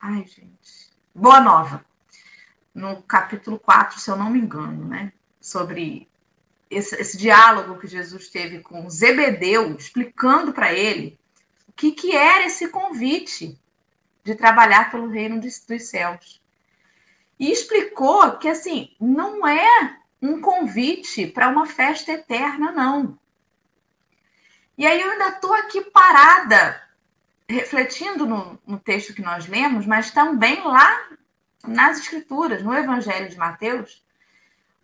[0.00, 0.90] Ai, gente.
[1.14, 1.84] Boa Nova,
[2.74, 5.12] no capítulo 4, se eu não me engano, né?
[5.40, 6.08] Sobre
[6.70, 11.18] esse, esse diálogo que Jesus teve com Zebedeu, explicando para ele
[11.68, 13.58] o que, que era esse convite
[14.24, 16.40] de trabalhar pelo reino dos, dos céus.
[17.38, 23.18] E explicou que, assim, não é um convite para uma festa eterna, não.
[24.78, 26.80] E aí eu ainda estou aqui parada,
[27.48, 31.08] refletindo no, no, texto que nós lemos, mas também lá
[31.66, 34.04] nas Escrituras, no Evangelho de Mateus,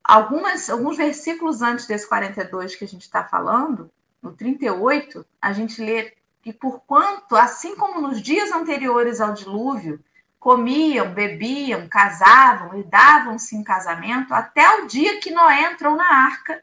[0.02, 3.90] algumas, alguns versículos antes desse 42 que a gente está falando,
[4.22, 6.12] no 38, a gente lê
[6.44, 10.02] e porquanto, assim como nos dias anteriores ao dilúvio,
[10.38, 16.62] comiam, bebiam, casavam e davam-se em casamento até o dia que Noé entrou na arca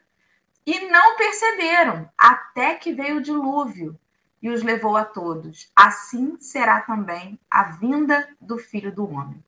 [0.66, 3.96] e não perceberam, até que veio o dilúvio
[4.42, 5.70] e os levou a todos.
[5.76, 9.45] Assim será também a vinda do Filho do Homem.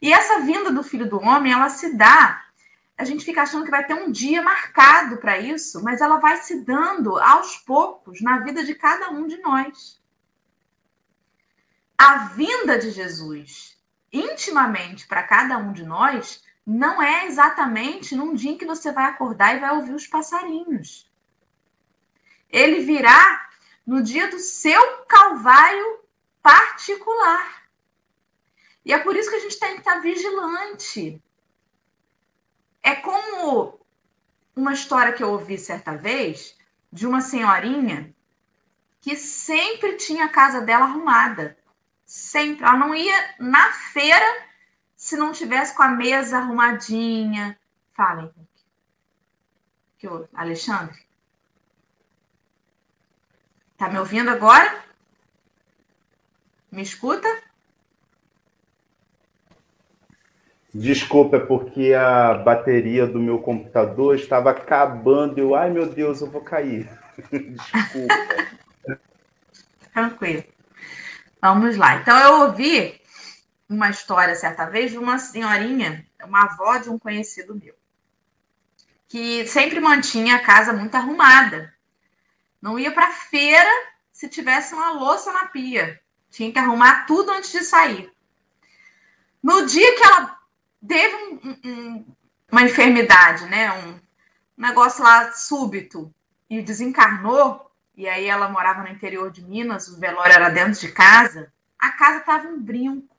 [0.00, 2.44] E essa vinda do Filho do Homem, ela se dá
[2.98, 6.36] a gente fica achando que vai ter um dia marcado para isso, mas ela vai
[6.38, 10.02] se dando aos poucos na vida de cada um de nós.
[11.96, 13.78] A vinda de Jesus
[14.12, 19.04] intimamente para cada um de nós não é exatamente num dia em que você vai
[19.04, 21.08] acordar e vai ouvir os passarinhos.
[22.50, 23.48] Ele virá
[23.86, 26.00] no dia do seu calvário
[26.42, 27.67] particular.
[28.88, 31.22] E é por isso que a gente tem que estar vigilante
[32.82, 33.78] é como
[34.56, 36.56] uma história que eu ouvi certa vez
[36.90, 38.14] de uma senhorinha
[38.98, 41.58] que sempre tinha a casa dela arrumada.
[42.06, 42.64] Sempre.
[42.64, 44.46] Ela não ia na feira
[44.96, 47.60] se não tivesse com a mesa arrumadinha.
[47.92, 48.32] Falem.
[49.98, 51.06] Que Alexandre?
[53.76, 54.82] Tá me ouvindo agora?
[56.72, 57.47] Me escuta?
[60.74, 65.38] Desculpa, é porque a bateria do meu computador estava acabando.
[65.38, 66.88] Eu, ai meu Deus, eu vou cair.
[67.32, 68.98] Desculpa.
[69.92, 70.44] Tranquilo.
[71.40, 71.96] Vamos lá.
[71.96, 73.00] Então, eu ouvi
[73.68, 77.74] uma história certa vez de uma senhorinha, uma avó de um conhecido meu,
[79.06, 81.72] que sempre mantinha a casa muito arrumada.
[82.60, 83.70] Não ia para feira
[84.12, 86.00] se tivesse uma louça na pia.
[86.30, 88.12] Tinha que arrumar tudo antes de sair.
[89.42, 90.37] No dia que ela
[90.86, 92.06] teve um, um,
[92.50, 93.72] uma enfermidade, né?
[93.72, 94.00] Um
[94.56, 96.12] negócio lá súbito
[96.48, 100.92] e desencarnou, e aí ela morava no interior de Minas, o velório era dentro de
[100.92, 103.16] casa, a casa estava um brinco.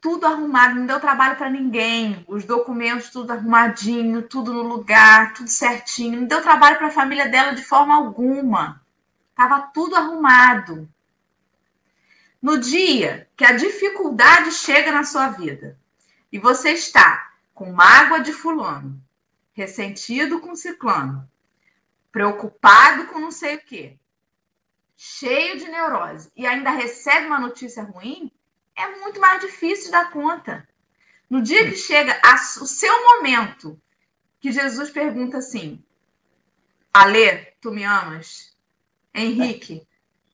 [0.00, 2.24] Tudo arrumado, não deu trabalho para ninguém.
[2.26, 6.20] Os documentos tudo arrumadinho, tudo no lugar, tudo certinho.
[6.20, 8.82] Não deu trabalho para a família dela de forma alguma.
[9.32, 10.91] Tava tudo arrumado.
[12.42, 15.78] No dia que a dificuldade chega na sua vida
[16.32, 19.00] e você está com mágoa de fulano,
[19.52, 21.30] ressentido com ciclano,
[22.10, 23.96] preocupado com não sei o quê,
[24.96, 28.28] cheio de neurose e ainda recebe uma notícia ruim,
[28.74, 30.68] é muito mais difícil dar conta.
[31.30, 33.80] No dia que chega a, o seu momento,
[34.40, 35.82] que Jesus pergunta assim:
[36.92, 38.56] Alê, tu me amas?
[39.14, 39.86] Henrique,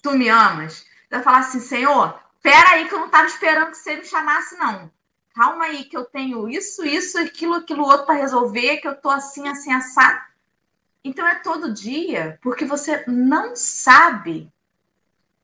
[0.02, 0.86] tu me amas?
[1.10, 4.56] Vai falar assim, Senhor, pera aí que eu não estava esperando que você me chamasse,
[4.56, 4.90] não.
[5.34, 9.10] Calma aí que eu tenho isso, isso, aquilo, aquilo outro para resolver, que eu tô
[9.10, 10.20] assim, assim, assado.
[11.04, 14.52] Então é todo dia, porque você não sabe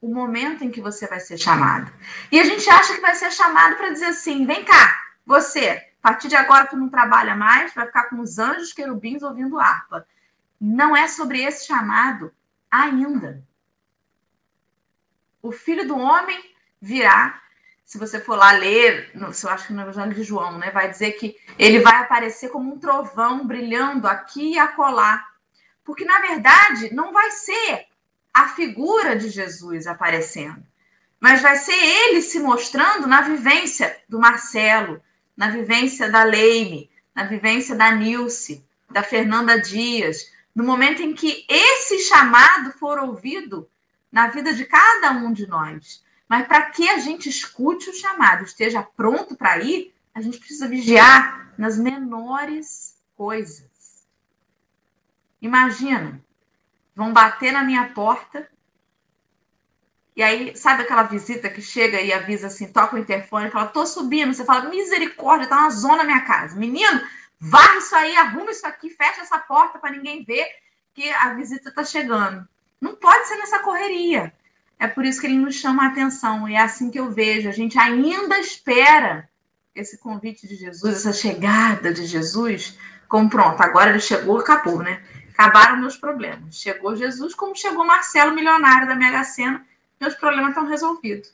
[0.01, 1.91] o momento em que você vai ser chamado.
[2.31, 5.71] E a gente acha que vai ser chamado para dizer assim: vem cá, você,
[6.03, 9.61] a partir de agora tu não trabalha mais, vai ficar com os anjos querubins ouvindo
[9.61, 10.07] harpa.
[10.61, 12.33] Não é sobre esse chamado
[12.71, 13.43] ainda
[15.45, 16.43] o filho do homem
[16.81, 17.39] virá.
[17.85, 21.13] Se você for lá ler, eu acho que no Evangelho de João, né, vai dizer
[21.13, 25.23] que ele vai aparecer como um trovão brilhando aqui e acolá.
[25.85, 27.87] Porque, na verdade, não vai ser
[28.33, 30.65] a figura de Jesus aparecendo,
[31.21, 35.03] mas vai ser ele se mostrando na vivência do Marcelo,
[35.37, 41.45] na vivência da Leime, na vivência da Nilce, da Fernanda Dias, no momento em que
[41.51, 43.69] esse chamado for ouvido
[44.15, 46.05] na vida de cada um de nós.
[46.29, 50.69] Mas para que a gente escute o chamado, esteja pronto para ir, a gente precisa
[50.69, 54.07] vigiar nas menores coisas.
[55.43, 56.25] Imagina,
[56.95, 58.49] vão bater na minha porta
[60.15, 63.85] e aí, sabe aquela visita que chega e avisa assim, toca o interfone fala, tô
[63.85, 64.33] subindo.
[64.33, 66.57] Você fala, misericórdia, tá uma zona na minha casa.
[66.57, 67.03] Menino,
[67.41, 70.47] varre isso aí, arruma isso aqui, fecha essa porta para ninguém ver
[70.95, 72.49] que a visita tá chegando.
[72.85, 74.31] Não pode ser nessa correria.
[74.79, 76.47] É por isso que ele nos chama a atenção.
[76.47, 77.49] E é assim que eu vejo.
[77.49, 79.27] A gente ainda espera
[79.75, 85.03] esse convite de Jesus, essa chegada de Jesus, como pronto, agora ele chegou, acabou, né?
[85.33, 86.57] Acabaram meus problemas.
[86.57, 89.67] Chegou Jesus, como chegou Marcelo, milionário da Mega Sena,
[89.99, 91.33] meus problemas estão resolvidos.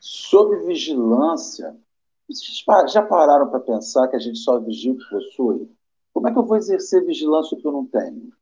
[0.00, 1.76] Sobre vigilância,
[2.26, 5.70] vocês já pararam para pensar que a gente só vigia o que possui?
[6.14, 8.32] Como é que eu vou exercer vigilância que eu não tenho?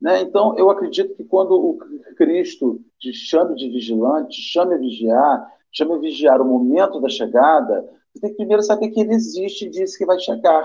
[0.00, 0.22] Né?
[0.22, 1.78] Então, eu acredito que quando o
[2.16, 7.08] Cristo te chame de vigilante, te chame a vigiar, chame a vigiar o momento da
[7.08, 10.64] chegada, você tem que primeiro saber que ele existe e disse que vai chegar.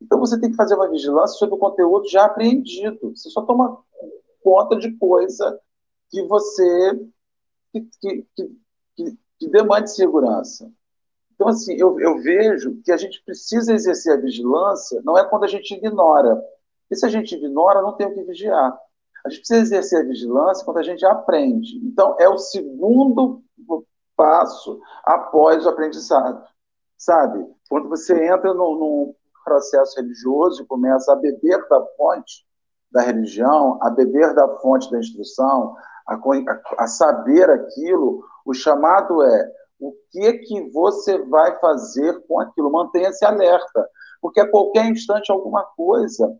[0.00, 3.14] Então, você tem que fazer uma vigilância sobre o conteúdo já apreendido.
[3.14, 3.78] Você só toma
[4.42, 5.58] conta de coisa
[6.10, 7.08] que você
[7.72, 8.26] que, que,
[8.96, 10.70] que, que demande segurança.
[11.34, 15.44] Então, assim, eu, eu vejo que a gente precisa exercer a vigilância, não é quando
[15.44, 16.42] a gente ignora,
[16.90, 18.76] e se a gente ignora, não tem o que vigiar.
[19.24, 21.78] A gente precisa exercer a vigilância quando a gente aprende.
[21.84, 23.42] Então, é o segundo
[24.16, 26.44] passo após o aprendizado.
[26.96, 27.44] Sabe?
[27.68, 29.14] Quando você entra num,
[29.44, 32.44] processo religioso e começa a beber da fonte
[32.90, 35.76] da religião, a beber da fonte da instrução,
[36.08, 42.40] a, a, a saber aquilo, o chamado é o que que você vai fazer com
[42.40, 42.72] aquilo?
[42.72, 43.88] Mantenha-se alerta,
[44.20, 46.36] porque a qualquer instante alguma coisa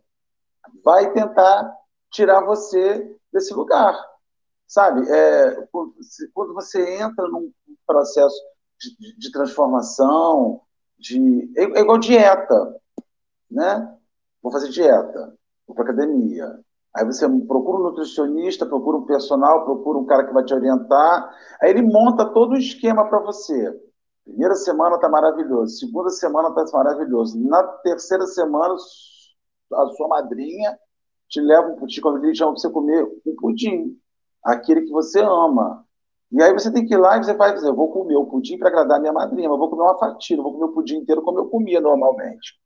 [0.83, 1.73] vai tentar
[2.11, 3.97] tirar você desse lugar,
[4.67, 5.09] sabe?
[5.09, 5.67] É,
[6.33, 7.51] quando você entra num
[7.85, 8.35] processo
[8.79, 10.61] de, de transformação,
[10.97, 12.75] de é, é igual dieta,
[13.49, 13.93] né?
[14.41, 15.33] Vou fazer dieta,
[15.65, 16.59] vou para academia.
[16.95, 21.29] Aí você procura um nutricionista, procura um personal, procura um cara que vai te orientar.
[21.61, 23.71] Aí ele monta todo o esquema para você.
[24.25, 27.39] Primeira semana está maravilhoso, segunda semana está maravilhoso.
[27.39, 28.75] Na terceira semana,
[29.73, 30.77] a sua madrinha
[31.29, 33.99] te leva um pudim, quando ele chama para você comer um pudim,
[34.43, 35.85] aquele que você ama.
[36.31, 38.25] E aí você tem que ir lá e você vai dizer, eu vou comer o
[38.25, 41.21] pudim para agradar minha madrinha, eu vou comer uma fatia, vou comer o pudim inteiro
[41.21, 42.59] como eu comia normalmente.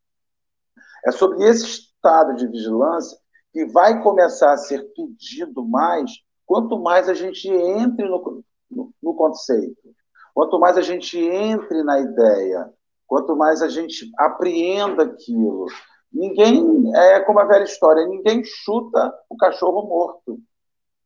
[1.05, 3.17] É sobre esse estado de vigilância
[3.51, 6.11] que vai começar a ser pedido mais
[6.45, 9.95] quanto mais a gente entre no, no, no conceito,
[10.33, 12.71] quanto mais a gente entre na ideia,
[13.07, 15.67] quanto mais a gente apreenda aquilo.
[16.11, 20.39] Ninguém, é como a velha história, ninguém chuta o cachorro morto.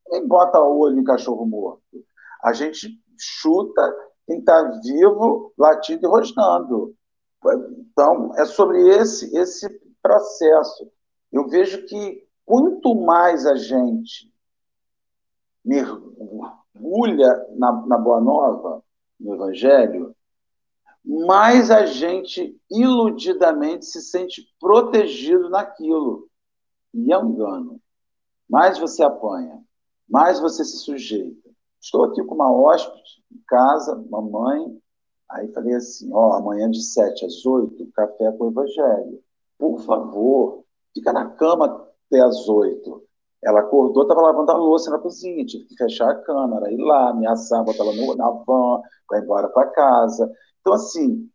[0.05, 2.05] Ninguém bota o olho em cachorro morto.
[2.43, 3.95] A gente chuta
[4.25, 6.95] quem está vivo, latindo e rosnando.
[7.79, 9.69] Então, é sobre esse, esse
[10.01, 10.89] processo.
[11.31, 14.33] Eu vejo que quanto mais a gente
[15.63, 18.83] mergulha na, na Boa Nova,
[19.19, 20.15] no Evangelho,
[21.05, 26.27] mais a gente iludidamente se sente protegido naquilo.
[26.93, 27.79] E é um engano.
[28.49, 29.63] Mais você apanha,
[30.09, 31.49] mais você se sujeita.
[31.79, 34.81] Estou aqui com uma hóspede em casa, mamãe.
[35.29, 39.23] Aí falei assim: ó, amanhã de 7 às 8, café com o Evangelho.
[39.57, 43.04] Por favor, fica na cama até às 8.
[43.45, 47.11] Ela acordou, estava lavando a louça na cozinha, tive que fechar a câmera, ir lá,
[47.11, 48.81] ameaçar, botar ela no, na van,
[49.13, 50.31] ir embora para casa.
[50.61, 51.29] Então, assim,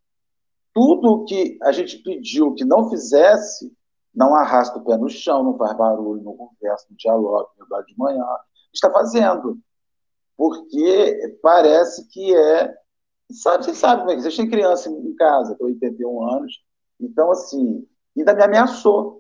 [0.75, 3.73] tudo que a gente pediu que não fizesse,
[4.13, 7.81] não arrasta o pé no chão, não faz barulho, não conversa, não dialoga, não dá
[7.83, 8.25] de manhã,
[8.75, 9.57] está fazendo.
[10.37, 12.75] Porque parece que é.
[13.31, 16.61] Sabe, você sabe como é que vocês têm criança em casa, com 81 anos,
[16.99, 17.87] então, assim,
[18.17, 19.20] ainda me ameaçou.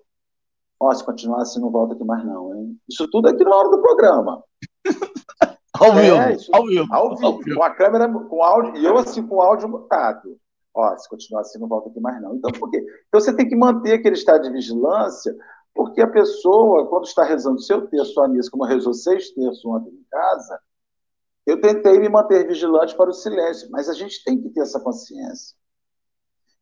[0.80, 2.80] Ó, se continuar assim, não volta aqui mais não, hein?
[2.88, 4.42] Isso tudo aqui na hora do programa.
[5.74, 6.86] ao vivo, é, isso, ao vivo.
[6.90, 7.56] Ao vivo, ao vivo.
[7.56, 10.38] com a câmera, com áudio, e eu assim, com áudio mutado.
[10.74, 12.34] Ó, se continuar assim, não volta aqui mais não.
[12.34, 12.78] Então, por quê?
[13.08, 15.36] Então, você tem que manter aquele estado de vigilância,
[15.74, 19.90] porque a pessoa, quando está rezando seu texto, a missa, como rezou seis terços ontem
[19.90, 20.58] em casa,
[21.44, 24.80] eu tentei me manter vigilante para o silêncio, mas a gente tem que ter essa
[24.80, 25.56] consciência.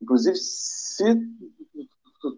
[0.03, 1.15] Inclusive, se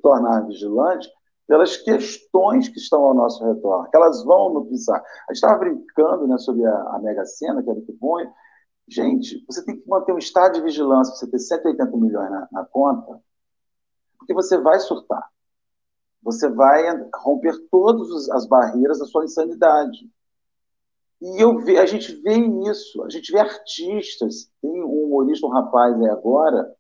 [0.03, 1.09] tornar vigilante,
[1.51, 5.01] pelas questões que estão ao nosso redor, que elas vão no pisar.
[5.01, 8.25] A gente estava brincando né, sobre a, a Mega Sena, que era o que põe.
[8.87, 12.65] Gente, você tem que manter um estado de vigilância, você ter 180 milhões na, na
[12.67, 13.21] conta,
[14.17, 15.29] porque você vai surtar.
[16.23, 16.85] Você vai
[17.17, 20.09] romper todas as barreiras da sua insanidade.
[21.21, 22.37] E eu ve, a gente vê
[22.71, 24.49] isso, a gente vê artistas.
[24.63, 26.73] Tem um humorista, um rapaz aí agora,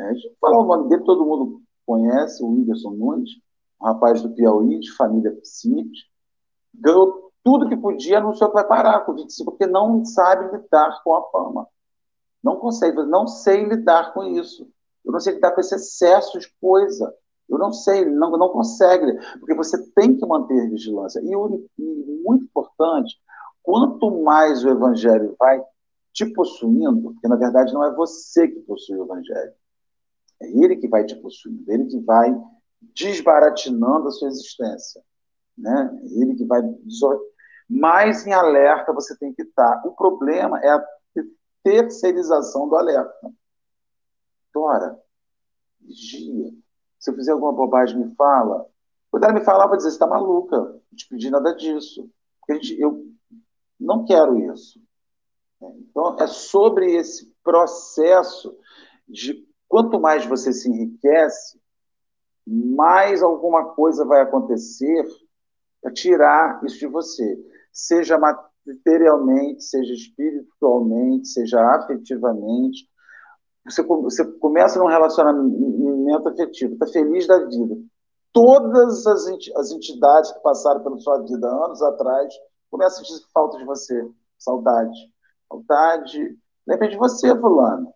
[0.00, 3.30] é, a gente falar o nome dele, todo mundo conhece, o Whindersson Nunes
[3.80, 6.00] um rapaz do Piauí, de família simples,
[6.74, 11.14] ganhou tudo que podia, anunciou que vai parar com 25, porque não sabe lidar com
[11.14, 11.66] a fama.
[12.42, 14.68] Não consegue, não sei lidar com isso.
[15.04, 17.14] Eu não sei lidar com esse excesso de coisa.
[17.48, 21.20] Eu não sei, não, não consegue, porque você tem que manter vigilância.
[21.20, 21.32] E,
[21.78, 23.18] e muito importante,
[23.62, 25.60] quanto mais o evangelho vai
[26.12, 29.52] te possuindo, porque na verdade não é você que possui o evangelho,
[30.40, 32.34] é ele que vai te possuindo, ele que vai
[32.80, 35.02] desbaratinando a sua existência.
[35.56, 36.00] Né?
[36.16, 36.62] Ele que vai.
[37.68, 39.82] Mais em alerta você tem que estar.
[39.86, 40.84] O problema é a
[41.62, 43.32] terceirização do alerta.
[44.52, 44.98] Dora,
[45.80, 46.52] vigia.
[46.98, 48.66] Se eu fizer alguma bobagem, me fala.
[49.10, 52.10] Quando ela me falar, eu vou dizer: você está maluca, não te pedi nada disso.
[52.78, 53.06] Eu
[53.78, 54.80] não quero isso.
[55.62, 58.56] Então, é sobre esse processo
[59.08, 61.59] de quanto mais você se enriquece,
[62.46, 65.06] mais alguma coisa vai acontecer
[65.80, 67.38] para tirar isso de você,
[67.72, 72.88] seja materialmente, seja espiritualmente, seja afetivamente.
[73.64, 77.76] Você, você começa num relacionamento afetivo, está feliz da vida.
[78.32, 79.26] Todas as,
[79.72, 82.32] entidades que passaram pela sua vida anos atrás
[82.70, 85.12] começam a sentir falta de você, saudade.
[85.48, 87.92] Saudade, lembra de você, fulano.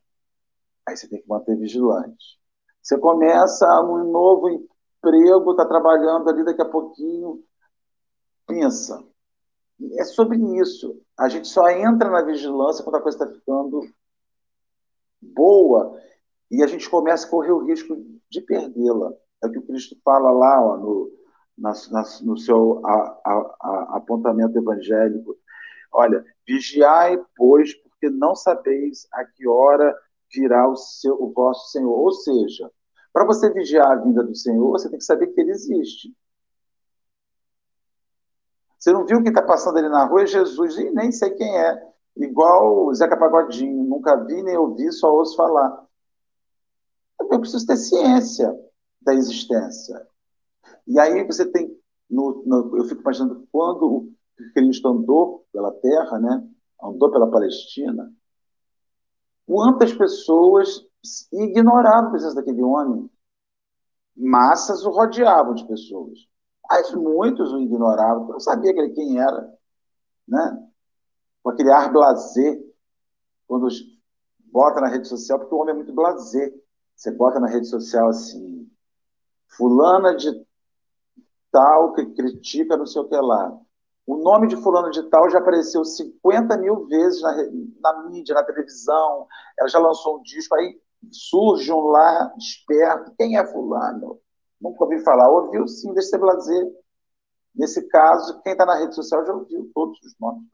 [0.87, 2.39] Aí você tem que manter vigilante.
[2.85, 7.43] Você começa um novo emprego, está trabalhando ali daqui a pouquinho.
[8.47, 9.03] Pensa.
[9.95, 11.01] É sobre isso.
[11.19, 13.81] A gente só entra na vigilância quando a coisa está ficando
[15.19, 15.99] boa
[16.51, 17.97] e a gente começa a correr o risco
[18.29, 19.15] de perdê-la.
[19.43, 21.11] É o que o Cristo fala lá ó, no,
[21.57, 22.93] na, na, no seu a,
[23.25, 25.35] a, a, apontamento evangélico.
[25.91, 29.97] Olha, vigiai, pois, porque não sabeis a que hora
[30.35, 31.93] virá o, seu, o vosso Senhor.
[31.93, 32.71] Ou seja,
[33.13, 36.15] para você vigiar a vinda do Senhor, você tem que saber que ele existe.
[38.79, 40.23] Você não viu quem está passando ali na rua?
[40.23, 41.95] É Jesus, e nem sei quem é.
[42.17, 45.85] Igual o Zeca Pagodinho, nunca vi nem ouvi, só ouço falar.
[47.19, 48.55] Eu preciso ter ciência
[49.01, 50.07] da existência.
[50.87, 51.75] E aí você tem
[52.09, 56.47] no, no, eu fico imaginando quando o Cristo andou pela terra, né?
[56.83, 58.13] andou pela Palestina,
[59.47, 60.87] quantas pessoas
[61.33, 63.11] ignoravam a presença daquele homem.
[64.17, 66.19] Massas o rodeavam de pessoas.
[66.69, 69.53] Mas muitos o ignoravam, não sabia quem era.
[70.27, 70.69] Né?
[71.43, 72.59] Com aquele ar blazer,
[73.47, 73.69] quando
[74.47, 76.55] bota na rede social, porque o homem é muito blazer.
[76.97, 78.71] Você bota na rede social assim,
[79.49, 80.31] fulana de
[81.51, 83.59] tal que critica não sei o que lá.
[84.07, 87.35] O nome de fulano de tal já apareceu 50 mil vezes na,
[87.81, 89.27] na mídia, na televisão.
[89.59, 90.79] Ela já lançou um disco, aí
[91.11, 93.15] surge um lá esperto.
[93.17, 94.21] Quem é fulano?
[94.61, 95.31] Nunca ouvi falar.
[95.31, 96.67] Ouviu sim, deixa ser blazer.
[97.55, 100.45] Nesse caso, quem está na rede social já ouviu todos os nomes.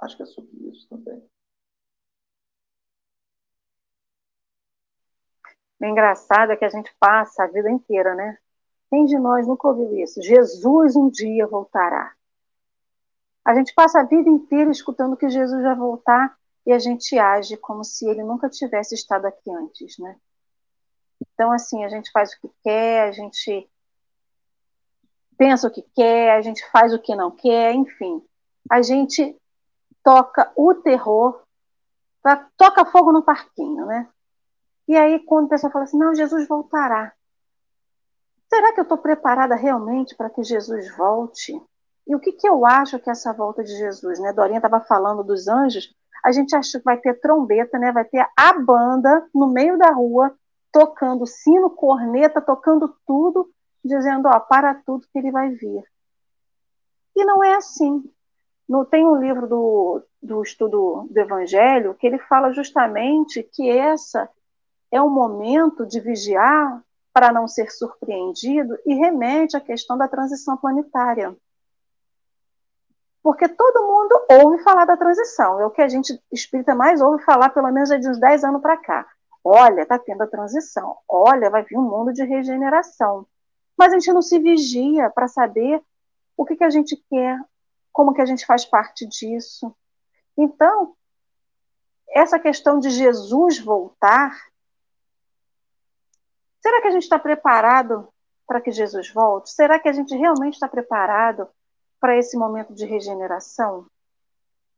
[0.00, 1.22] Acho que é sobre isso também.
[5.80, 8.38] O engraçado é que a gente passa a vida inteira, né?
[8.90, 10.20] Quem de nós nunca ouviu isso?
[10.20, 12.12] Jesus um dia voltará.
[13.44, 16.36] A gente passa a vida inteira escutando que Jesus vai voltar
[16.66, 20.16] e a gente age como se ele nunca tivesse estado aqui antes, né?
[21.20, 23.70] Então, assim, a gente faz o que quer, a gente
[25.38, 28.22] pensa o que quer, a gente faz o que não quer, enfim.
[28.70, 29.36] A gente
[30.02, 31.42] toca o terror,
[32.56, 34.08] toca fogo no parquinho, né?
[34.86, 37.14] E aí, quando a pessoa fala assim, não, Jesus voltará.
[38.52, 41.52] Será que eu estou preparada realmente para que Jesus volte?
[42.04, 44.18] E o que, que eu acho que é essa volta de Jesus?
[44.18, 44.32] Né?
[44.32, 45.94] Dorinha estava falando dos anjos.
[46.24, 47.92] A gente acha que vai ter trombeta, né?
[47.92, 50.34] vai ter a banda no meio da rua,
[50.72, 53.48] tocando sino, corneta, tocando tudo,
[53.84, 55.84] dizendo, ó, para tudo que ele vai vir.
[57.14, 58.02] E não é assim.
[58.68, 64.28] No, tem um livro do, do estudo do Evangelho que ele fala justamente que essa
[64.90, 66.82] é o momento de vigiar
[67.12, 71.36] para não ser surpreendido e remete à questão da transição planetária.
[73.22, 77.22] Porque todo mundo ouve falar da transição, é o que a gente espírita mais ouve
[77.22, 79.06] falar, pelo menos de uns 10 anos para cá.
[79.44, 83.26] Olha, está tendo a transição, olha, vai vir um mundo de regeneração.
[83.76, 85.82] Mas a gente não se vigia para saber
[86.36, 87.38] o que, que a gente quer,
[87.92, 89.74] como que a gente faz parte disso.
[90.36, 90.94] Então,
[92.08, 94.49] essa questão de Jesus voltar
[96.60, 98.08] Será que a gente está preparado
[98.46, 99.50] para que Jesus volte?
[99.50, 101.48] Será que a gente realmente está preparado
[102.00, 103.86] para esse momento de regeneração?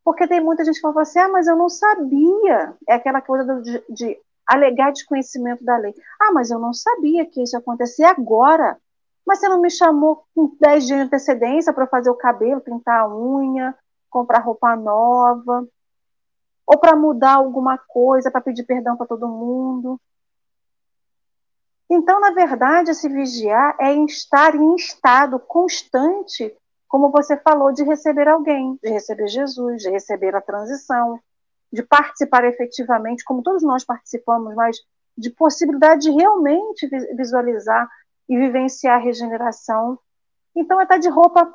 [0.04, 2.74] Porque tem muita gente que fala assim: ah, mas eu não sabia.
[2.88, 5.94] É aquela coisa de, de alegar desconhecimento da lei.
[6.20, 8.76] Ah, mas eu não sabia que isso ia acontecer agora.
[9.26, 13.02] Mas você não me chamou com 10 dias de antecedência para fazer o cabelo, pintar
[13.02, 13.74] a unha,
[14.10, 15.66] comprar roupa nova,
[16.66, 20.00] ou para mudar alguma coisa, para pedir perdão para todo mundo.
[21.95, 26.57] Então, na verdade, se vigiar é estar em estado constante,
[26.88, 31.20] como você falou, de receber alguém, de receber Jesus, de receber a transição,
[31.70, 34.78] de participar efetivamente, como todos nós participamos, mas
[35.18, 37.86] de possibilidade de realmente visualizar
[38.26, 39.99] e vivenciar a regeneração.
[40.57, 41.55] Então, é estar de roupa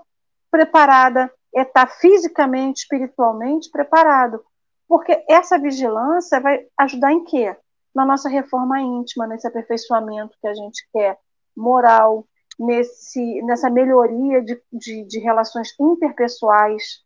[0.52, 4.46] preparada, é estar fisicamente, espiritualmente preparado.
[4.88, 7.58] Porque essa vigilância vai ajudar em quê?
[7.98, 11.18] Na nossa reforma íntima, nesse aperfeiçoamento que a gente quer,
[11.56, 12.28] moral,
[12.60, 17.04] nesse, nessa melhoria de, de, de relações interpessoais.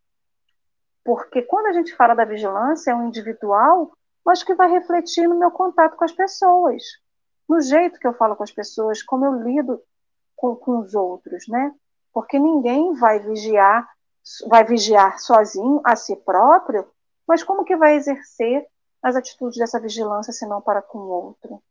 [1.02, 3.90] Porque quando a gente fala da vigilância, é um individual,
[4.22, 6.82] mas que vai refletir no meu contato com as pessoas,
[7.48, 9.80] no jeito que eu falo com as pessoas, como eu lido
[10.36, 11.74] com, com os outros, né?
[12.12, 13.88] Porque ninguém vai vigiar,
[14.46, 16.86] vai vigiar sozinho a si próprio,
[17.26, 18.66] mas como que vai exercer
[19.02, 21.62] as atitudes dessa vigilância, senão para com o outro.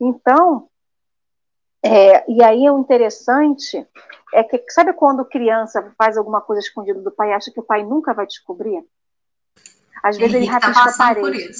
[0.00, 0.68] Então,
[1.82, 3.86] é, e aí o interessante
[4.32, 7.64] é que, sabe quando criança faz alguma coisa escondida do pai e acha que o
[7.64, 8.82] pai nunca vai descobrir?
[10.02, 11.52] Às vezes ele rabisca tá a parede.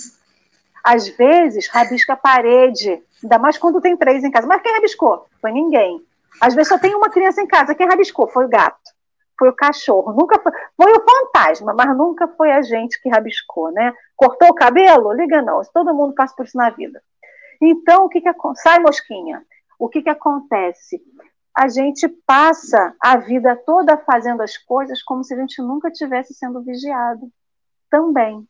[0.82, 4.46] Às vezes rabisca a parede, ainda mais quando tem três em casa.
[4.46, 5.26] Mas quem rabiscou?
[5.40, 6.04] Foi ninguém.
[6.40, 7.74] Às vezes só tem uma criança em casa.
[7.74, 8.26] Quem rabiscou?
[8.28, 8.93] Foi o gato.
[9.38, 10.12] Foi o cachorro.
[10.12, 13.92] Nunca foi, foi o fantasma, mas nunca foi a gente que rabiscou, né?
[14.16, 15.12] Cortou o cabelo?
[15.12, 15.60] Liga não.
[15.72, 17.02] Todo mundo passa por isso na vida.
[17.60, 19.44] Então, o que que sai mosquinha?
[19.78, 21.02] O que que acontece?
[21.56, 26.34] A gente passa a vida toda fazendo as coisas como se a gente nunca tivesse
[26.34, 27.30] sendo vigiado
[27.88, 28.46] também.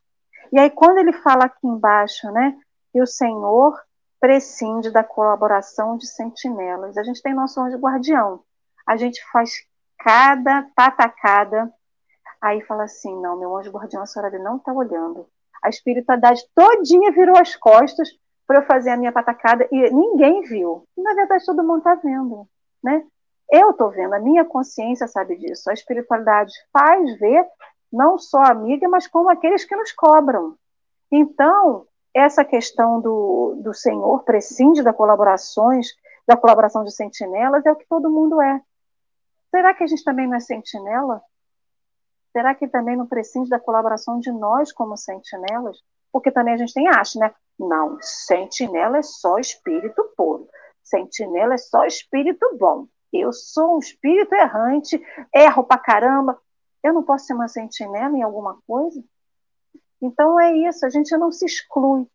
[0.53, 2.57] E aí quando ele fala aqui embaixo, né,
[2.93, 3.78] que o Senhor
[4.24, 6.97] prescinde da colaboração de sentinelas.
[6.97, 8.41] A gente tem nosso anjo guardião.
[8.87, 9.51] A gente faz
[10.05, 11.72] cada patacada.
[12.40, 15.26] Aí fala assim: não, meu anjo guardião, a senhora não está olhando
[15.64, 18.11] a espiritualidade todinha virou as costas
[18.46, 20.86] para eu fazer a minha patacada e ninguém viu.
[20.94, 22.46] Na verdade, todo mundo está vendo,
[22.82, 23.02] né?
[23.50, 25.70] Eu estou vendo, a minha consciência sabe disso.
[25.70, 27.46] A espiritualidade faz ver
[27.90, 30.55] não só a amiga, mas como aqueles que nos cobram.
[31.11, 35.94] Então, essa questão do, do Senhor prescinde das colaborações,
[36.26, 38.61] da colaboração de sentinelas, é o que todo mundo é.
[39.55, 41.22] Será que a gente também não é sentinela?
[42.32, 45.80] Será que também não prescinde da colaboração de nós como sentinelas?
[46.11, 47.32] Porque também a gente tem acha, né?
[47.57, 50.48] Não, sentinela é só espírito puro.
[50.82, 52.88] Sentinela é só espírito bom.
[53.12, 55.00] Eu sou um espírito errante,
[55.32, 56.36] erro pra caramba.
[56.82, 59.00] Eu não posso ser uma sentinela em alguma coisa?
[60.02, 62.09] Então é isso, a gente não se exclui.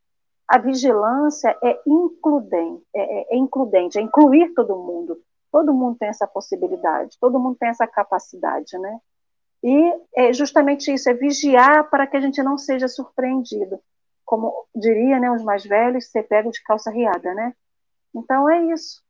[0.46, 5.18] A vigilância é includente, é, é, é includente, é incluir todo mundo.
[5.52, 9.00] Todo mundo tem essa possibilidade, todo mundo tem essa capacidade, né?
[9.64, 13.80] E é justamente isso, é vigiar para que a gente não seja surpreendido.
[14.24, 17.54] Como diria né, os mais velhos, ser pego de calça riada, né?
[18.16, 19.02] Então é isso.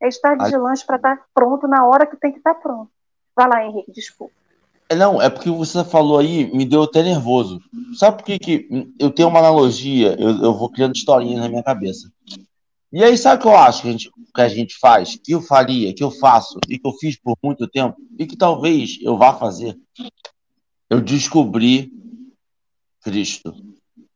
[0.00, 2.90] É estar vigilante para estar pronto na hora que tem que estar pronto.
[3.36, 4.34] Vai lá, Henrique, desculpa.
[4.88, 7.60] É, não, é porque você falou aí, me deu até nervoso.
[7.94, 11.62] Sabe por que, que eu tenho uma analogia, eu, eu vou criando historinhas na minha
[11.62, 12.10] cabeça.
[12.90, 15.32] E aí, sabe o que eu acho que a, gente, que a gente faz, que
[15.32, 18.98] eu faria, que eu faço e que eu fiz por muito tempo e que talvez
[19.02, 19.78] eu vá fazer?
[20.88, 21.92] Eu descobri
[23.02, 23.54] Cristo,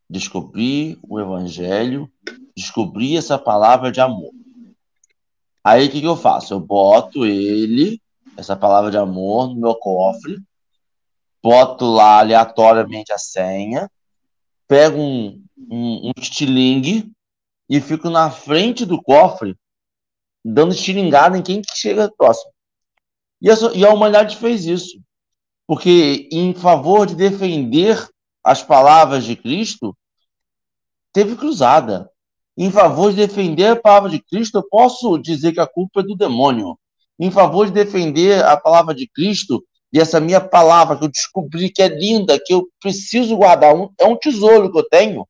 [0.09, 2.11] descobri o Evangelho,
[2.57, 4.33] descobri essa palavra de amor.
[5.63, 6.55] Aí o que, que eu faço?
[6.55, 8.01] Eu boto ele,
[8.39, 10.39] essa palavra de amor, no meu cofre,
[11.43, 13.91] boto lá aleatoriamente a senha,
[14.67, 17.13] pego um, um, um estilingue
[17.73, 19.57] e fico na frente do cofre,
[20.45, 22.53] dando estilingada em quem que chega próximo.
[23.41, 25.01] E a, e a humanidade fez isso.
[25.67, 28.07] Porque, em favor de defender
[28.45, 29.97] as palavras de Cristo,
[31.15, 32.11] teve cruzada.
[32.59, 36.03] Em favor de defender a palavra de Cristo, eu posso dizer que a culpa é
[36.03, 36.79] do demônio.
[37.19, 41.71] Em favor de defender a palavra de Cristo, e essa minha palavra que eu descobri
[41.71, 45.27] que é linda, que eu preciso guardar, é um tesouro que eu tenho.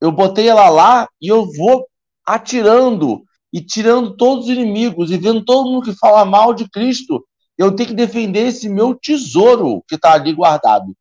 [0.00, 1.86] Eu botei ela lá e eu vou
[2.24, 7.24] atirando e tirando todos os inimigos e vendo todo mundo que fala mal de Cristo.
[7.56, 10.94] Eu tenho que defender esse meu tesouro que está ali guardado.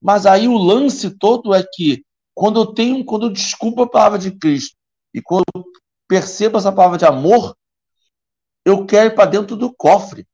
[0.00, 4.18] Mas aí o lance todo é que quando eu tenho, quando eu desculpo a palavra
[4.18, 4.76] de Cristo
[5.12, 5.64] e quando eu
[6.06, 7.56] percebo essa palavra de amor,
[8.64, 10.26] eu quero ir para dentro do cofre.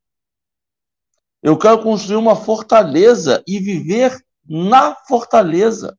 [1.43, 5.97] Eu quero construir uma fortaleza e viver na fortaleza.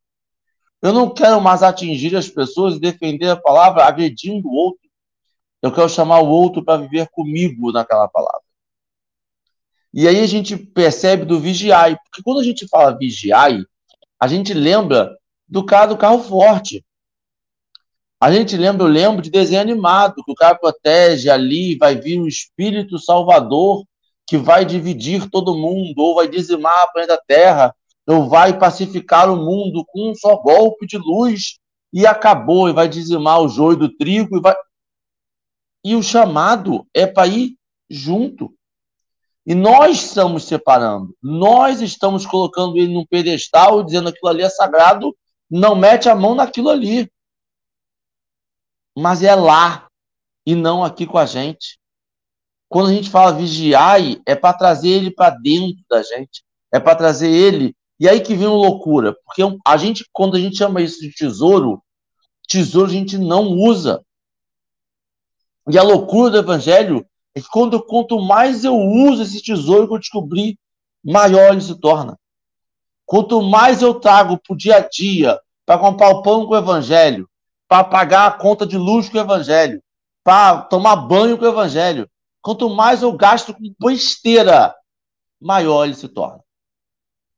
[0.86, 4.88] Eu não quero mais atingir as pessoas e defender a palavra agredindo o outro.
[5.60, 8.44] Eu quero chamar o outro para viver comigo naquela palavra.
[9.92, 13.64] E aí a gente percebe do vigiai, porque quando a gente fala vigiai,
[14.20, 15.18] a gente lembra
[15.48, 16.86] do cara do carro forte.
[18.22, 22.22] A gente lembra, eu lembro de desenho animado, que o cara protege ali, vai vir
[22.22, 23.84] um espírito salvador
[24.28, 27.76] que vai dividir todo mundo, ou vai dizimar a planeta Terra,
[28.08, 31.58] ou vai pacificar o mundo com um só golpe de luz,
[31.92, 34.56] e acabou, e vai dizimar o joio do trigo, e vai.
[35.84, 37.58] E o chamado é para ir
[37.90, 38.54] junto.
[39.46, 45.16] E nós estamos separando, nós estamos colocando ele num pedestal, dizendo aquilo ali é sagrado,
[45.50, 47.10] não mete a mão naquilo ali.
[48.98, 49.88] Mas é lá
[50.46, 51.80] e não aqui com a gente.
[52.68, 56.44] Quando a gente fala vigiai, é para trazer ele para dentro da gente,
[56.74, 57.76] é para trazer ele.
[58.00, 61.14] E aí que vem uma loucura, porque a gente, quando a gente chama isso de
[61.14, 61.82] tesouro,
[62.48, 64.04] tesouro a gente não usa.
[65.70, 69.94] E a loucura do evangelho é que quando, quanto mais eu uso esse tesouro que
[69.94, 70.60] eu descobri,
[71.04, 72.20] maior ele se torna.
[73.06, 76.58] Quanto mais eu trago para o dia a dia, para comprar o pão com o
[76.58, 77.30] evangelho,
[77.68, 79.82] para pagar a conta de luz com o evangelho,
[80.24, 82.10] para tomar banho com o evangelho,
[82.42, 84.76] quanto mais eu gasto com besteira,
[85.40, 86.45] maior ele se torna.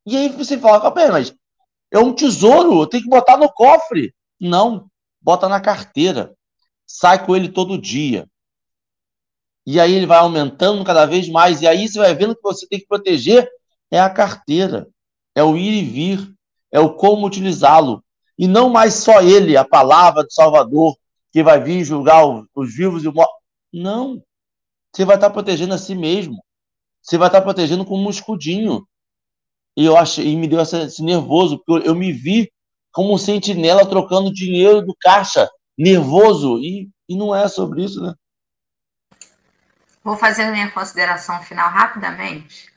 [0.07, 1.35] E aí você fala, mas
[1.91, 4.13] é um tesouro, eu tenho que botar no cofre.
[4.39, 4.89] Não,
[5.21, 6.33] bota na carteira.
[6.85, 8.27] Sai com ele todo dia.
[9.65, 11.61] E aí ele vai aumentando cada vez mais.
[11.61, 13.47] E aí você vai vendo que você tem que proteger
[13.91, 14.87] é a carteira
[15.37, 16.33] é o ir e vir,
[16.71, 18.03] é o como utilizá-lo.
[18.39, 20.97] E não mais só ele, a palavra do Salvador,
[21.31, 23.35] que vai vir julgar os vivos e os mortos.
[23.71, 24.19] Não.
[24.91, 26.43] Você vai estar protegendo a si mesmo.
[27.03, 28.83] Você vai estar protegendo como um escudinho.
[29.77, 32.51] E eu achei, e me deu esse nervoso, porque eu, eu me vi
[32.91, 35.47] como um sentinela trocando dinheiro do caixa,
[35.77, 36.57] nervoso.
[36.57, 38.15] E, e não é sobre isso, né?
[40.03, 42.73] Vou fazer minha consideração final rapidamente.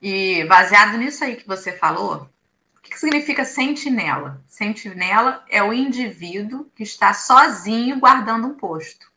[0.00, 2.26] E baseado nisso aí que você falou,
[2.78, 4.42] o que significa sentinela?
[4.46, 9.12] Sentinela é o indivíduo que está sozinho guardando um posto.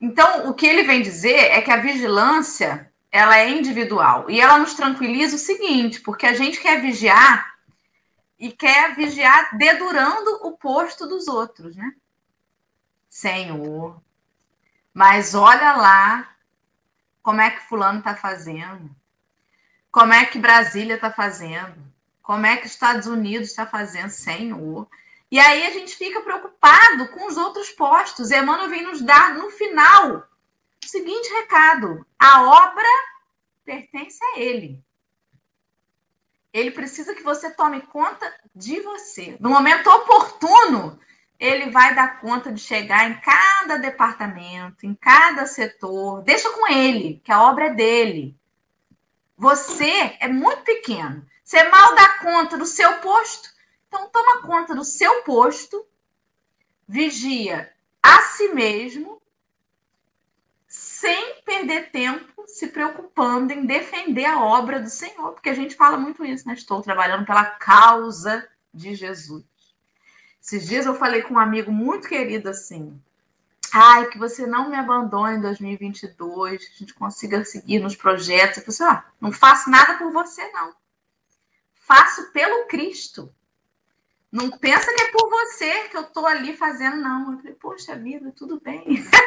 [0.00, 4.58] Então, o que ele vem dizer é que a vigilância ela é individual e ela
[4.58, 7.58] nos tranquiliza o seguinte, porque a gente quer vigiar
[8.38, 11.92] e quer vigiar dedurando o posto dos outros, né?
[13.08, 14.00] Senhor,
[14.94, 16.30] mas olha lá
[17.20, 18.88] como é que fulano está fazendo,
[19.90, 21.74] como é que Brasília está fazendo,
[22.22, 24.86] como é que Estados Unidos está fazendo, Senhor.
[25.28, 28.30] E aí a gente fica preocupado com os outros postos.
[28.30, 30.28] Emmanuel vem nos dar no final
[30.86, 32.88] seguinte recado: a obra
[33.64, 34.82] pertence a ele.
[36.52, 39.36] Ele precisa que você tome conta de você.
[39.38, 40.98] No momento oportuno,
[41.38, 46.22] ele vai dar conta de chegar em cada departamento, em cada setor.
[46.22, 48.36] Deixa com ele, que a obra é dele.
[49.36, 51.24] Você é muito pequeno.
[51.44, 53.48] Você mal dá conta do seu posto.
[53.86, 55.86] Então, toma conta do seu posto,
[56.86, 57.72] vigia
[58.02, 59.17] a si mesmo,
[60.78, 65.96] sem perder tempo se preocupando em defender a obra do Senhor, porque a gente fala
[65.96, 66.54] muito isso, né?
[66.54, 69.44] Estou trabalhando pela causa de Jesus.
[70.40, 72.96] Esses dias eu falei com um amigo muito querido assim:
[73.74, 78.58] ai, que você não me abandone em 2022, que a gente consiga seguir nos projetos.
[78.58, 80.72] Eu falei assim, ah, não faço nada por você, não.
[81.74, 83.34] Faço pelo Cristo.
[84.30, 87.32] Não pensa que é por você que eu estou ali fazendo, não.
[87.32, 89.04] Eu falei, poxa vida, tudo bem.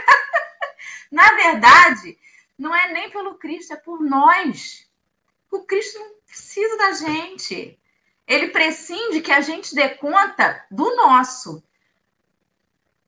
[1.12, 2.18] Na verdade,
[2.58, 4.90] não é nem pelo Cristo, é por nós.
[5.50, 7.80] O Cristo não precisa da gente.
[8.28, 11.64] Ele prescinde que a gente dê conta do nosso.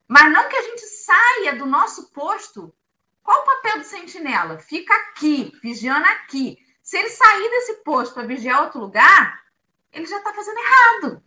[0.08, 2.76] Mas não que a gente saia do nosso posto.
[3.24, 4.60] Qual o papel do sentinela?
[4.60, 6.58] Fica aqui, vigiando aqui.
[6.82, 9.42] Se ele sair desse posto para vigiar outro lugar,
[9.92, 11.24] ele já está fazendo errado.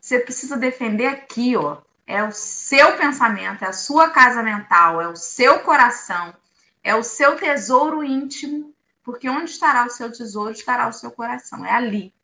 [0.00, 1.82] Você precisa defender aqui, ó.
[2.06, 6.34] É o seu pensamento, é a sua casa mental, é o seu coração,
[6.82, 11.66] é o seu tesouro íntimo, porque onde estará o seu tesouro, estará o seu coração.
[11.66, 12.14] É ali.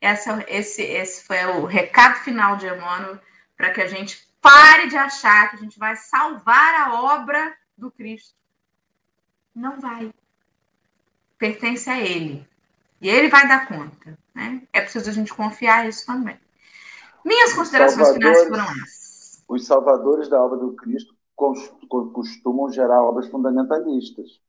[0.00, 3.18] Essa, esse, esse foi o recado final de Emmanuel
[3.56, 7.90] para que a gente pare de achar que a gente vai salvar a obra do
[7.90, 8.34] Cristo.
[9.54, 10.12] Não vai.
[11.38, 12.46] Pertence a Ele.
[13.00, 14.18] E Ele vai dar conta.
[14.34, 14.62] Né?
[14.72, 16.38] É preciso a gente confiar nisso também.
[17.26, 19.44] Minhas considerações finais foram essas.
[19.48, 21.12] Os salvadores da obra do Cristo
[22.12, 24.40] costumam gerar obras fundamentalistas.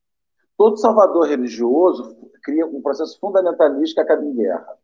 [0.55, 4.77] Todo salvador religioso cria um processo fundamentalista que acaba em guerra.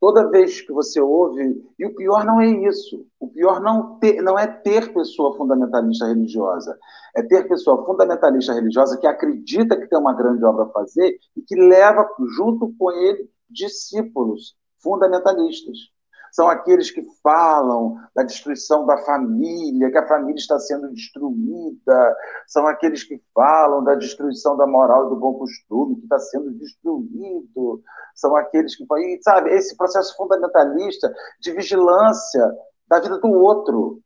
[0.00, 4.22] Toda vez que você ouve, e o pior não é isso, o pior não, ter,
[4.22, 6.78] não é ter pessoa fundamentalista religiosa,
[7.14, 11.42] é ter pessoa fundamentalista religiosa que acredita que tem uma grande obra a fazer e
[11.42, 15.95] que leva junto com ele discípulos fundamentalistas
[16.36, 22.16] são aqueles que falam da destruição da família, que a família está sendo destruída,
[22.46, 26.50] são aqueles que falam da destruição da moral e do bom costume, que está sendo
[26.50, 27.82] destruído,
[28.14, 31.10] são aqueles que e, sabe, esse processo fundamentalista
[31.40, 32.54] de vigilância
[32.86, 34.02] da vida do outro.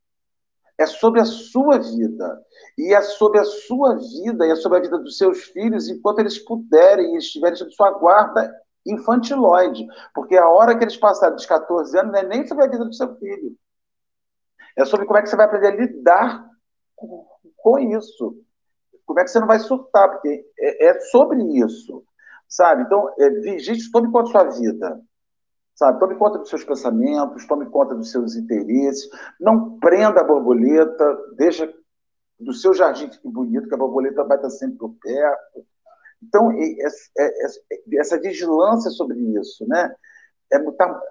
[0.78, 2.40] É sobre a sua vida.
[2.78, 6.20] E é sobre a sua vida e é sobre a vida dos seus filhos, enquanto
[6.20, 8.54] eles puderem e estiverem sob sua guarda
[8.86, 12.68] infantiloide, porque a hora que eles passarem dos 14 anos não é nem sobre a
[12.68, 13.56] vida do seu filho.
[14.76, 16.50] É sobre como é que você vai aprender a lidar
[16.96, 18.36] com, isso.
[19.04, 22.04] Como é que você não vai surtar, porque é, é sobre isso,
[22.48, 22.82] sabe?
[22.82, 25.00] Então, é, vigite, tome conta da sua vida,
[25.74, 25.98] sabe?
[25.98, 29.08] Tome conta dos seus pensamentos, tome conta dos seus interesses,
[29.40, 31.72] não prenda a borboleta, deixa
[32.38, 35.66] do seu jardim fique bonito, que a borboleta vai estar sempre por perto,
[36.22, 36.52] então,
[37.98, 39.94] essa vigilância sobre isso, né?
[40.52, 41.02] É, tá,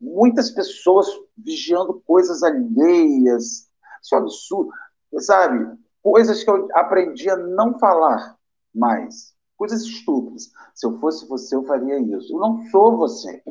[0.00, 3.68] muitas pessoas vigiando coisas alheias,
[4.12, 4.70] é absurdo,
[5.18, 5.76] sabe?
[6.02, 8.36] Coisas que eu aprendi a não falar
[8.72, 10.52] mais, coisas estúpidas.
[10.74, 12.34] Se eu fosse você, eu faria isso.
[12.34, 13.42] Eu não sou você.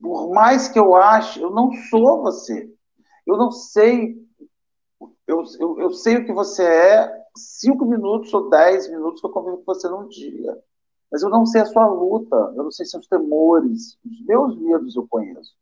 [0.00, 2.72] Por mais que eu ache, eu não sou você.
[3.26, 4.18] Eu não sei.
[5.26, 9.30] Eu, eu, eu sei o que você é, cinco minutos ou dez minutos que eu
[9.30, 10.58] convivo com você num dia.
[11.10, 14.94] Mas eu não sei a sua luta, eu não sei seus temores, os meus medos
[14.94, 15.54] eu conheço.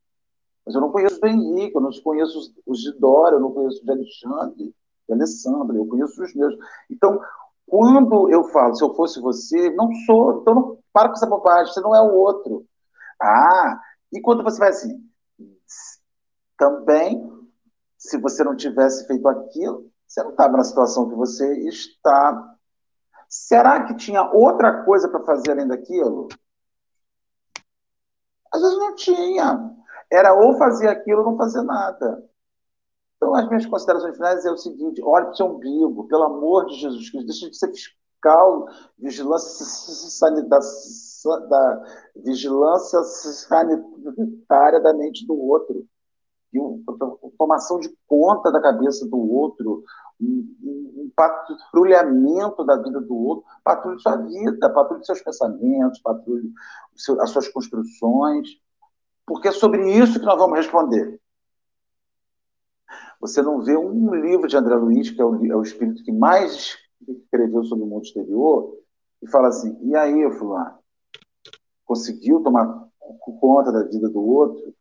[0.65, 3.83] Mas eu não conheço do Henrique, eu não conheço os de Dora, eu não conheço
[3.83, 4.75] de Alexandre,
[5.09, 6.55] de Alessandra, eu conheço os meus.
[6.91, 7.19] Então,
[7.67, 11.73] quando eu falo, se eu fosse você, não sou, então não para com essa bobagem,
[11.73, 12.67] você não é o outro.
[13.21, 13.81] Ah,
[14.13, 15.03] e quando você vai assim,
[16.59, 17.31] também,
[17.97, 22.57] se você não tivesse feito aquilo, você não estava na situação que você está.
[23.29, 26.29] Será que tinha outra coisa para fazer além daquilo?
[28.51, 29.77] Às vezes não tinha.
[30.11, 32.27] Era ou fazer aquilo ou não fazer nada.
[33.17, 36.65] Então, as minhas considerações finais é o seguinte: olhe para o seu umbigo, pelo amor
[36.67, 38.67] de Jesus Cristo, deixa de ser fiscal,
[38.99, 40.67] vigilância sanitária,
[41.49, 41.85] da
[42.17, 45.87] vigilância sanitária da mente do outro,
[46.53, 46.59] e
[47.37, 49.85] tomação de conta da cabeça do outro,
[50.21, 56.53] um, um patrulhamento da vida do outro, patrulhe sua vida, patrulhe seus pensamentos, patrulhe
[57.21, 58.49] as suas construções,
[59.27, 61.21] porque é sobre isso que nós vamos responder.
[63.21, 66.13] Você não vê um livro de André Luiz, que é o, é o espírito que
[66.13, 66.77] mais
[67.07, 68.77] escreveu sobre o mundo exterior,
[69.21, 70.79] e fala assim: e aí, Fulano?
[71.85, 72.89] Conseguiu tomar
[73.41, 74.75] conta da vida do outro?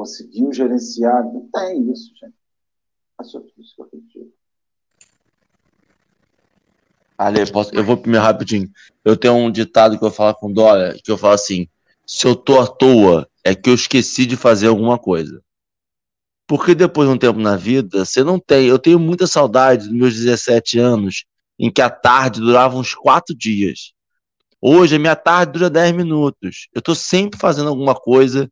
[0.00, 1.22] Conseguiu gerenciar?
[1.24, 2.32] Não tem isso, gente.
[3.20, 4.32] É sobre isso que eu acredito.
[7.18, 8.70] Ale, posso, eu vou primeiro rapidinho.
[9.04, 11.68] Eu tenho um ditado que eu falo com Dória, que eu falo assim:
[12.06, 15.42] se eu tô à toa, é que eu esqueci de fazer alguma coisa.
[16.46, 18.68] Porque depois de um tempo na vida, você não tem.
[18.68, 21.26] Eu tenho muita saudade dos meus 17 anos,
[21.58, 23.92] em que a tarde durava uns quatro dias.
[24.62, 26.68] Hoje, a minha tarde dura 10 minutos.
[26.72, 28.50] Eu estou sempre fazendo alguma coisa,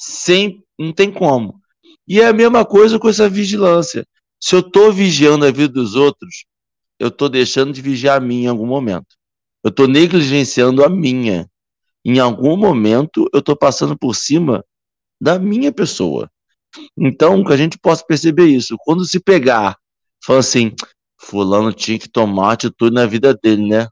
[0.00, 1.60] sem, não tem como.
[2.08, 4.06] E é a mesma coisa com essa vigilância.
[4.42, 6.46] Se eu estou vigiando a vida dos outros,
[6.98, 9.14] eu estou deixando de vigiar a minha em algum momento.
[9.62, 11.46] Eu estou negligenciando a minha.
[12.02, 14.64] Em algum momento, eu estou passando por cima
[15.20, 16.30] da minha pessoa.
[16.96, 18.76] Então, que a gente possa perceber isso.
[18.84, 19.76] Quando se pegar,
[20.24, 20.74] fala assim,
[21.20, 23.86] fulano tinha que tomar atitude na vida dele, né?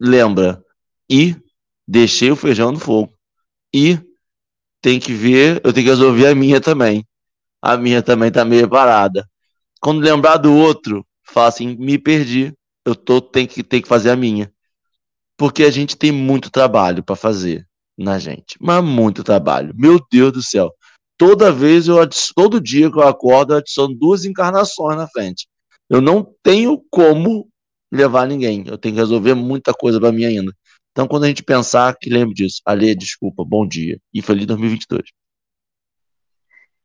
[0.00, 0.64] Lembra.
[1.10, 1.36] E
[1.86, 3.12] deixei o feijão no fogo.
[3.74, 3.98] E
[4.80, 7.04] tem que ver, eu tenho que resolver a minha também.
[7.62, 9.26] A minha também tá meio parada.
[9.80, 12.52] Quando lembrar do outro, fala assim, me perdi.
[12.84, 14.52] Eu tô tem que tem que fazer a minha.
[15.36, 17.66] Porque a gente tem muito trabalho para fazer
[17.98, 18.56] na gente.
[18.60, 19.74] Mas muito trabalho.
[19.76, 20.70] Meu Deus do céu
[21.20, 21.98] toda vez eu
[22.34, 25.46] todo dia que eu acordo, eu adiciono duas encarnações na frente.
[25.90, 27.46] Eu não tenho como
[27.92, 28.64] levar ninguém.
[28.66, 30.50] Eu tenho que resolver muita coisa para mim ainda.
[30.92, 32.60] Então, quando a gente pensar, que lembre disso.
[32.66, 33.98] Alê, desculpa, bom dia.
[34.12, 35.02] E feliz 2022.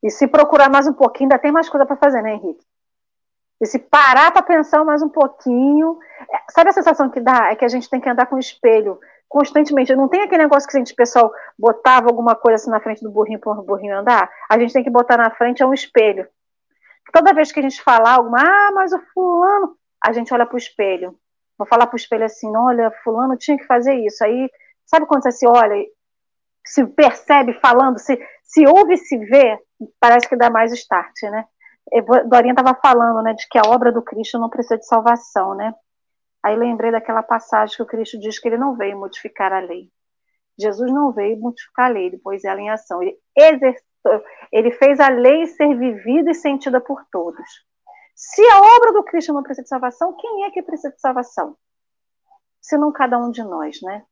[0.04, 2.64] E se procurar mais um pouquinho, ainda tem mais coisa para fazer, né, Henrique?
[3.60, 5.98] E se parar para pensar mais um pouquinho.
[6.30, 7.52] É, sabe a sensação que dá?
[7.52, 9.96] É que a gente tem que andar com o espelho constantemente.
[9.96, 13.10] Não tem aquele negócio que a gente, pessoal, botava alguma coisa assim na frente do
[13.10, 14.30] burrinho para o burrinho andar?
[14.50, 16.28] A gente tem que botar na frente é um espelho.
[17.12, 20.56] Toda vez que a gente falar alguma, ah, mas o fulano, a gente olha para
[20.56, 21.18] o espelho.
[21.58, 24.24] Vou falar para o espelho assim, olha, fulano tinha que fazer isso.
[24.24, 24.50] Aí,
[24.86, 25.76] sabe quando você se olha,
[26.66, 29.58] se percebe falando, se, se ouve e se vê,
[30.00, 31.46] parece que dá mais start, né?
[32.28, 35.74] Dorinha estava falando, né, de que a obra do Cristo não precisa de salvação, né?
[36.44, 39.90] Aí lembrei daquela passagem que o Cristo diz que ele não veio modificar a lei.
[40.60, 43.02] Jesus não veio modificar a lei, ele pôs ela em ação.
[43.02, 47.66] Ele exercitou, ele fez a lei ser vivida e sentida por todos.
[48.16, 51.58] Se a obra do Cristo não precisa de salvação, quem é que precisa de salvação?
[52.62, 54.06] Se não cada um de nós, né?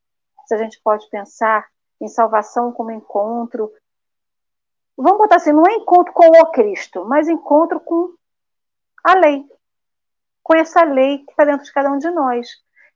[0.46, 1.68] Se a gente pode pensar
[2.02, 3.72] em salvação como encontro.
[4.98, 8.14] Vamos botar assim, não é encontro com o Cristo, mas encontro com
[9.04, 9.48] a lei
[10.44, 12.48] com essa lei que está dentro de cada um de nós.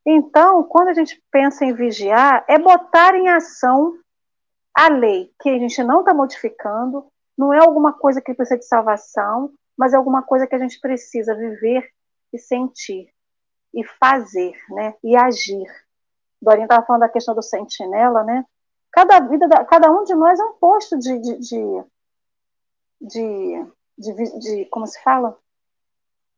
[0.06, 3.98] Então, quando a gente pensa em vigiar, é botar em ação
[4.74, 7.06] a lei, que a gente não está modificando,
[7.38, 10.80] não é alguma coisa que precisa de salvação, mas é alguma coisa que a gente
[10.80, 11.90] precisa viver
[12.34, 13.14] e sentir,
[13.74, 14.96] e fazer, né?
[15.04, 15.68] E agir.
[16.42, 18.46] Dorinha estava falando da questão do sentinela, né?
[18.92, 21.84] Cada vida, cada um de nós é um posto de, de,
[23.02, 25.38] de, de, como se fala?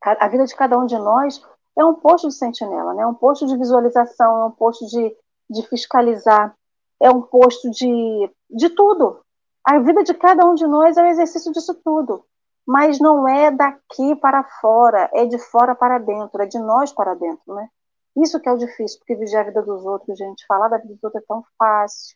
[0.02, 1.42] a vida de cada um de nós
[1.78, 3.04] é um posto de sentinela, né?
[3.04, 5.16] é um posto de visualização, é um posto de,
[5.50, 6.56] de fiscalizar,
[7.02, 9.20] é um posto de, de tudo.
[9.64, 12.24] A vida de cada um de nós é um exercício disso tudo.
[12.70, 17.16] Mas não é daqui para fora, é de fora para dentro, é de nós para
[17.16, 17.68] dentro, né?
[18.16, 20.94] Isso que é o difícil, porque vigiar a vida dos outros, gente, falar da vida
[20.94, 22.16] dos outros é tão fácil.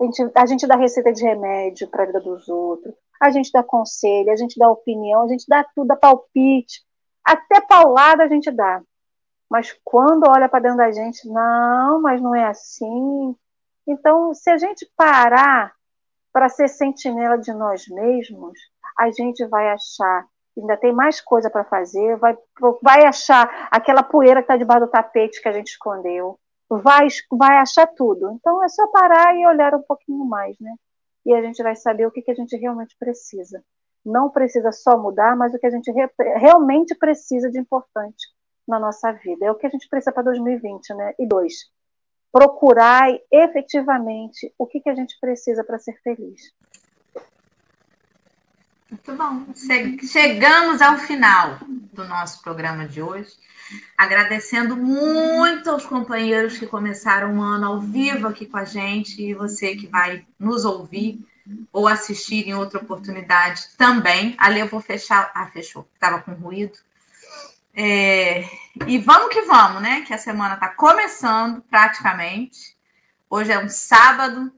[0.00, 3.52] A gente, a gente dá receita de remédio para a vida dos outros, a gente
[3.52, 6.84] dá conselho, a gente dá opinião, a gente dá tudo, dá palpite,
[7.24, 8.82] até paulada a gente dá.
[9.48, 13.36] Mas quando olha para dentro da gente, não, mas não é assim.
[13.86, 15.72] Então, se a gente parar
[16.32, 18.58] para ser sentinela de nós mesmos,
[18.98, 20.26] a gente vai achar
[20.58, 22.34] ainda tem mais coisa para fazer, vai,
[22.82, 27.58] vai achar aquela poeira que está debaixo do tapete que a gente escondeu, vai, vai
[27.58, 28.32] achar tudo.
[28.32, 30.74] Então é só parar e olhar um pouquinho mais, né?
[31.26, 33.62] E a gente vai saber o que, que a gente realmente precisa
[34.06, 38.24] não precisa só mudar, mas o que a gente re realmente precisa de importante
[38.66, 39.46] na nossa vida.
[39.46, 41.14] É o que a gente precisa para 2020, né?
[41.18, 41.54] E dois,
[42.32, 46.52] procurar efetivamente o que, que a gente precisa para ser feliz.
[48.90, 49.46] Muito bom.
[50.10, 51.58] Chegamos ao final
[51.92, 53.32] do nosso programa de hoje.
[53.98, 59.34] Agradecendo muito aos companheiros que começaram o ano ao vivo aqui com a gente e
[59.34, 61.18] você que vai nos ouvir
[61.72, 64.36] ou assistir em outra oportunidade também.
[64.38, 65.32] Ali eu vou fechar.
[65.34, 65.88] Ah, fechou.
[65.94, 66.78] Estava com ruído.
[67.74, 68.48] É...
[68.86, 70.02] E vamos que vamos, né?
[70.02, 72.76] Que a semana está começando praticamente.
[73.28, 74.52] Hoje é um sábado,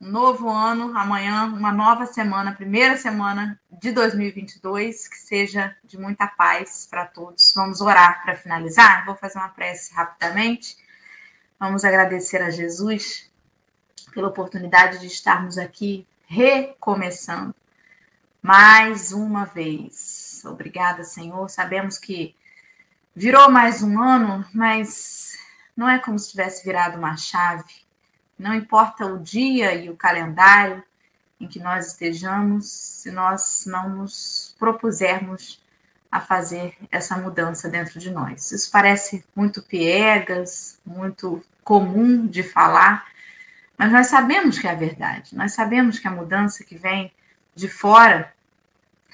[0.00, 6.26] um novo ano, amanhã uma nova semana, primeira semana de 2022, que seja de muita
[6.26, 7.52] paz para todos.
[7.54, 9.04] Vamos orar para finalizar.
[9.06, 10.76] Vou fazer uma prece rapidamente.
[11.58, 13.30] Vamos agradecer a Jesus
[14.12, 17.54] pela oportunidade de estarmos aqui recomeçando
[18.42, 20.42] mais uma vez.
[20.44, 21.48] Obrigada, Senhor.
[21.48, 22.36] Sabemos que
[23.16, 25.32] virou mais um ano, mas
[25.74, 27.83] não é como se tivesse virado uma chave
[28.38, 30.82] não importa o dia e o calendário
[31.40, 35.62] em que nós estejamos, se nós não nos propusermos
[36.10, 38.52] a fazer essa mudança dentro de nós.
[38.52, 43.06] Isso parece muito piegas, muito comum de falar,
[43.76, 45.34] mas nós sabemos que é a verdade.
[45.36, 47.12] Nós sabemos que a mudança que vem
[47.54, 48.32] de fora,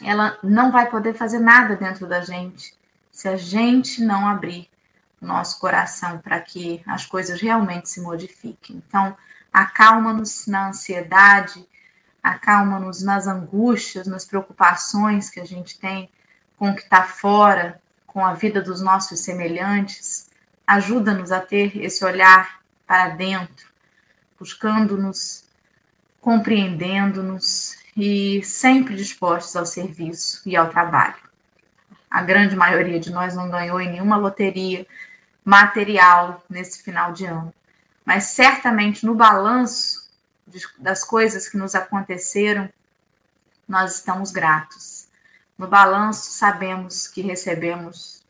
[0.02, 2.74] ela não vai poder fazer nada dentro da gente
[3.10, 4.68] se a gente não abrir
[5.20, 8.82] nosso coração para que as coisas realmente se modifiquem.
[8.86, 9.16] Então,
[9.52, 11.66] acalma-nos na ansiedade,
[12.22, 16.08] acalma-nos nas angústias, nas preocupações que a gente tem
[16.56, 20.28] com o que está fora, com a vida dos nossos semelhantes.
[20.66, 23.66] Ajuda-nos a ter esse olhar para dentro,
[24.38, 25.44] buscando-nos,
[26.20, 31.16] compreendendo-nos e sempre dispostos ao serviço e ao trabalho.
[32.10, 34.86] A grande maioria de nós não ganhou em nenhuma loteria,
[35.50, 37.52] material nesse final de ano.
[38.04, 40.08] Mas certamente no balanço
[40.78, 42.70] das coisas que nos aconteceram,
[43.66, 45.08] nós estamos gratos.
[45.58, 48.24] No balanço, sabemos que recebemos,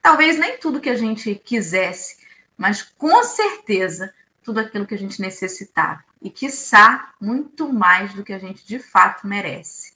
[0.00, 2.16] talvez nem tudo que a gente quisesse,
[2.56, 4.12] mas com certeza
[4.42, 6.02] tudo aquilo que a gente necessitava.
[6.20, 9.92] E, quiçá, muito mais do que a gente de fato merece.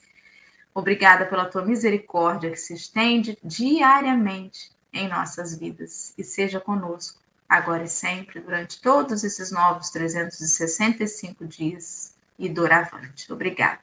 [0.73, 7.83] Obrigada pela tua misericórdia que se estende diariamente em nossas vidas e seja conosco, agora
[7.83, 13.31] e sempre, durante todos esses novos 365 dias e doravante.
[13.31, 13.79] Obrigada.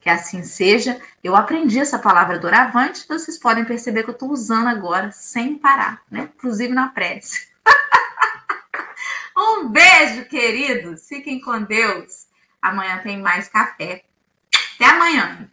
[0.00, 1.00] Que assim seja.
[1.22, 6.02] Eu aprendi essa palavra doravante, vocês podem perceber que eu estou usando agora sem parar,
[6.10, 6.28] né?
[6.34, 7.48] Inclusive na prece.
[9.36, 11.06] um beijo, queridos.
[11.06, 12.26] Fiquem com Deus.
[12.60, 14.04] Amanhã tem mais café.
[14.74, 15.48] Até amanhã.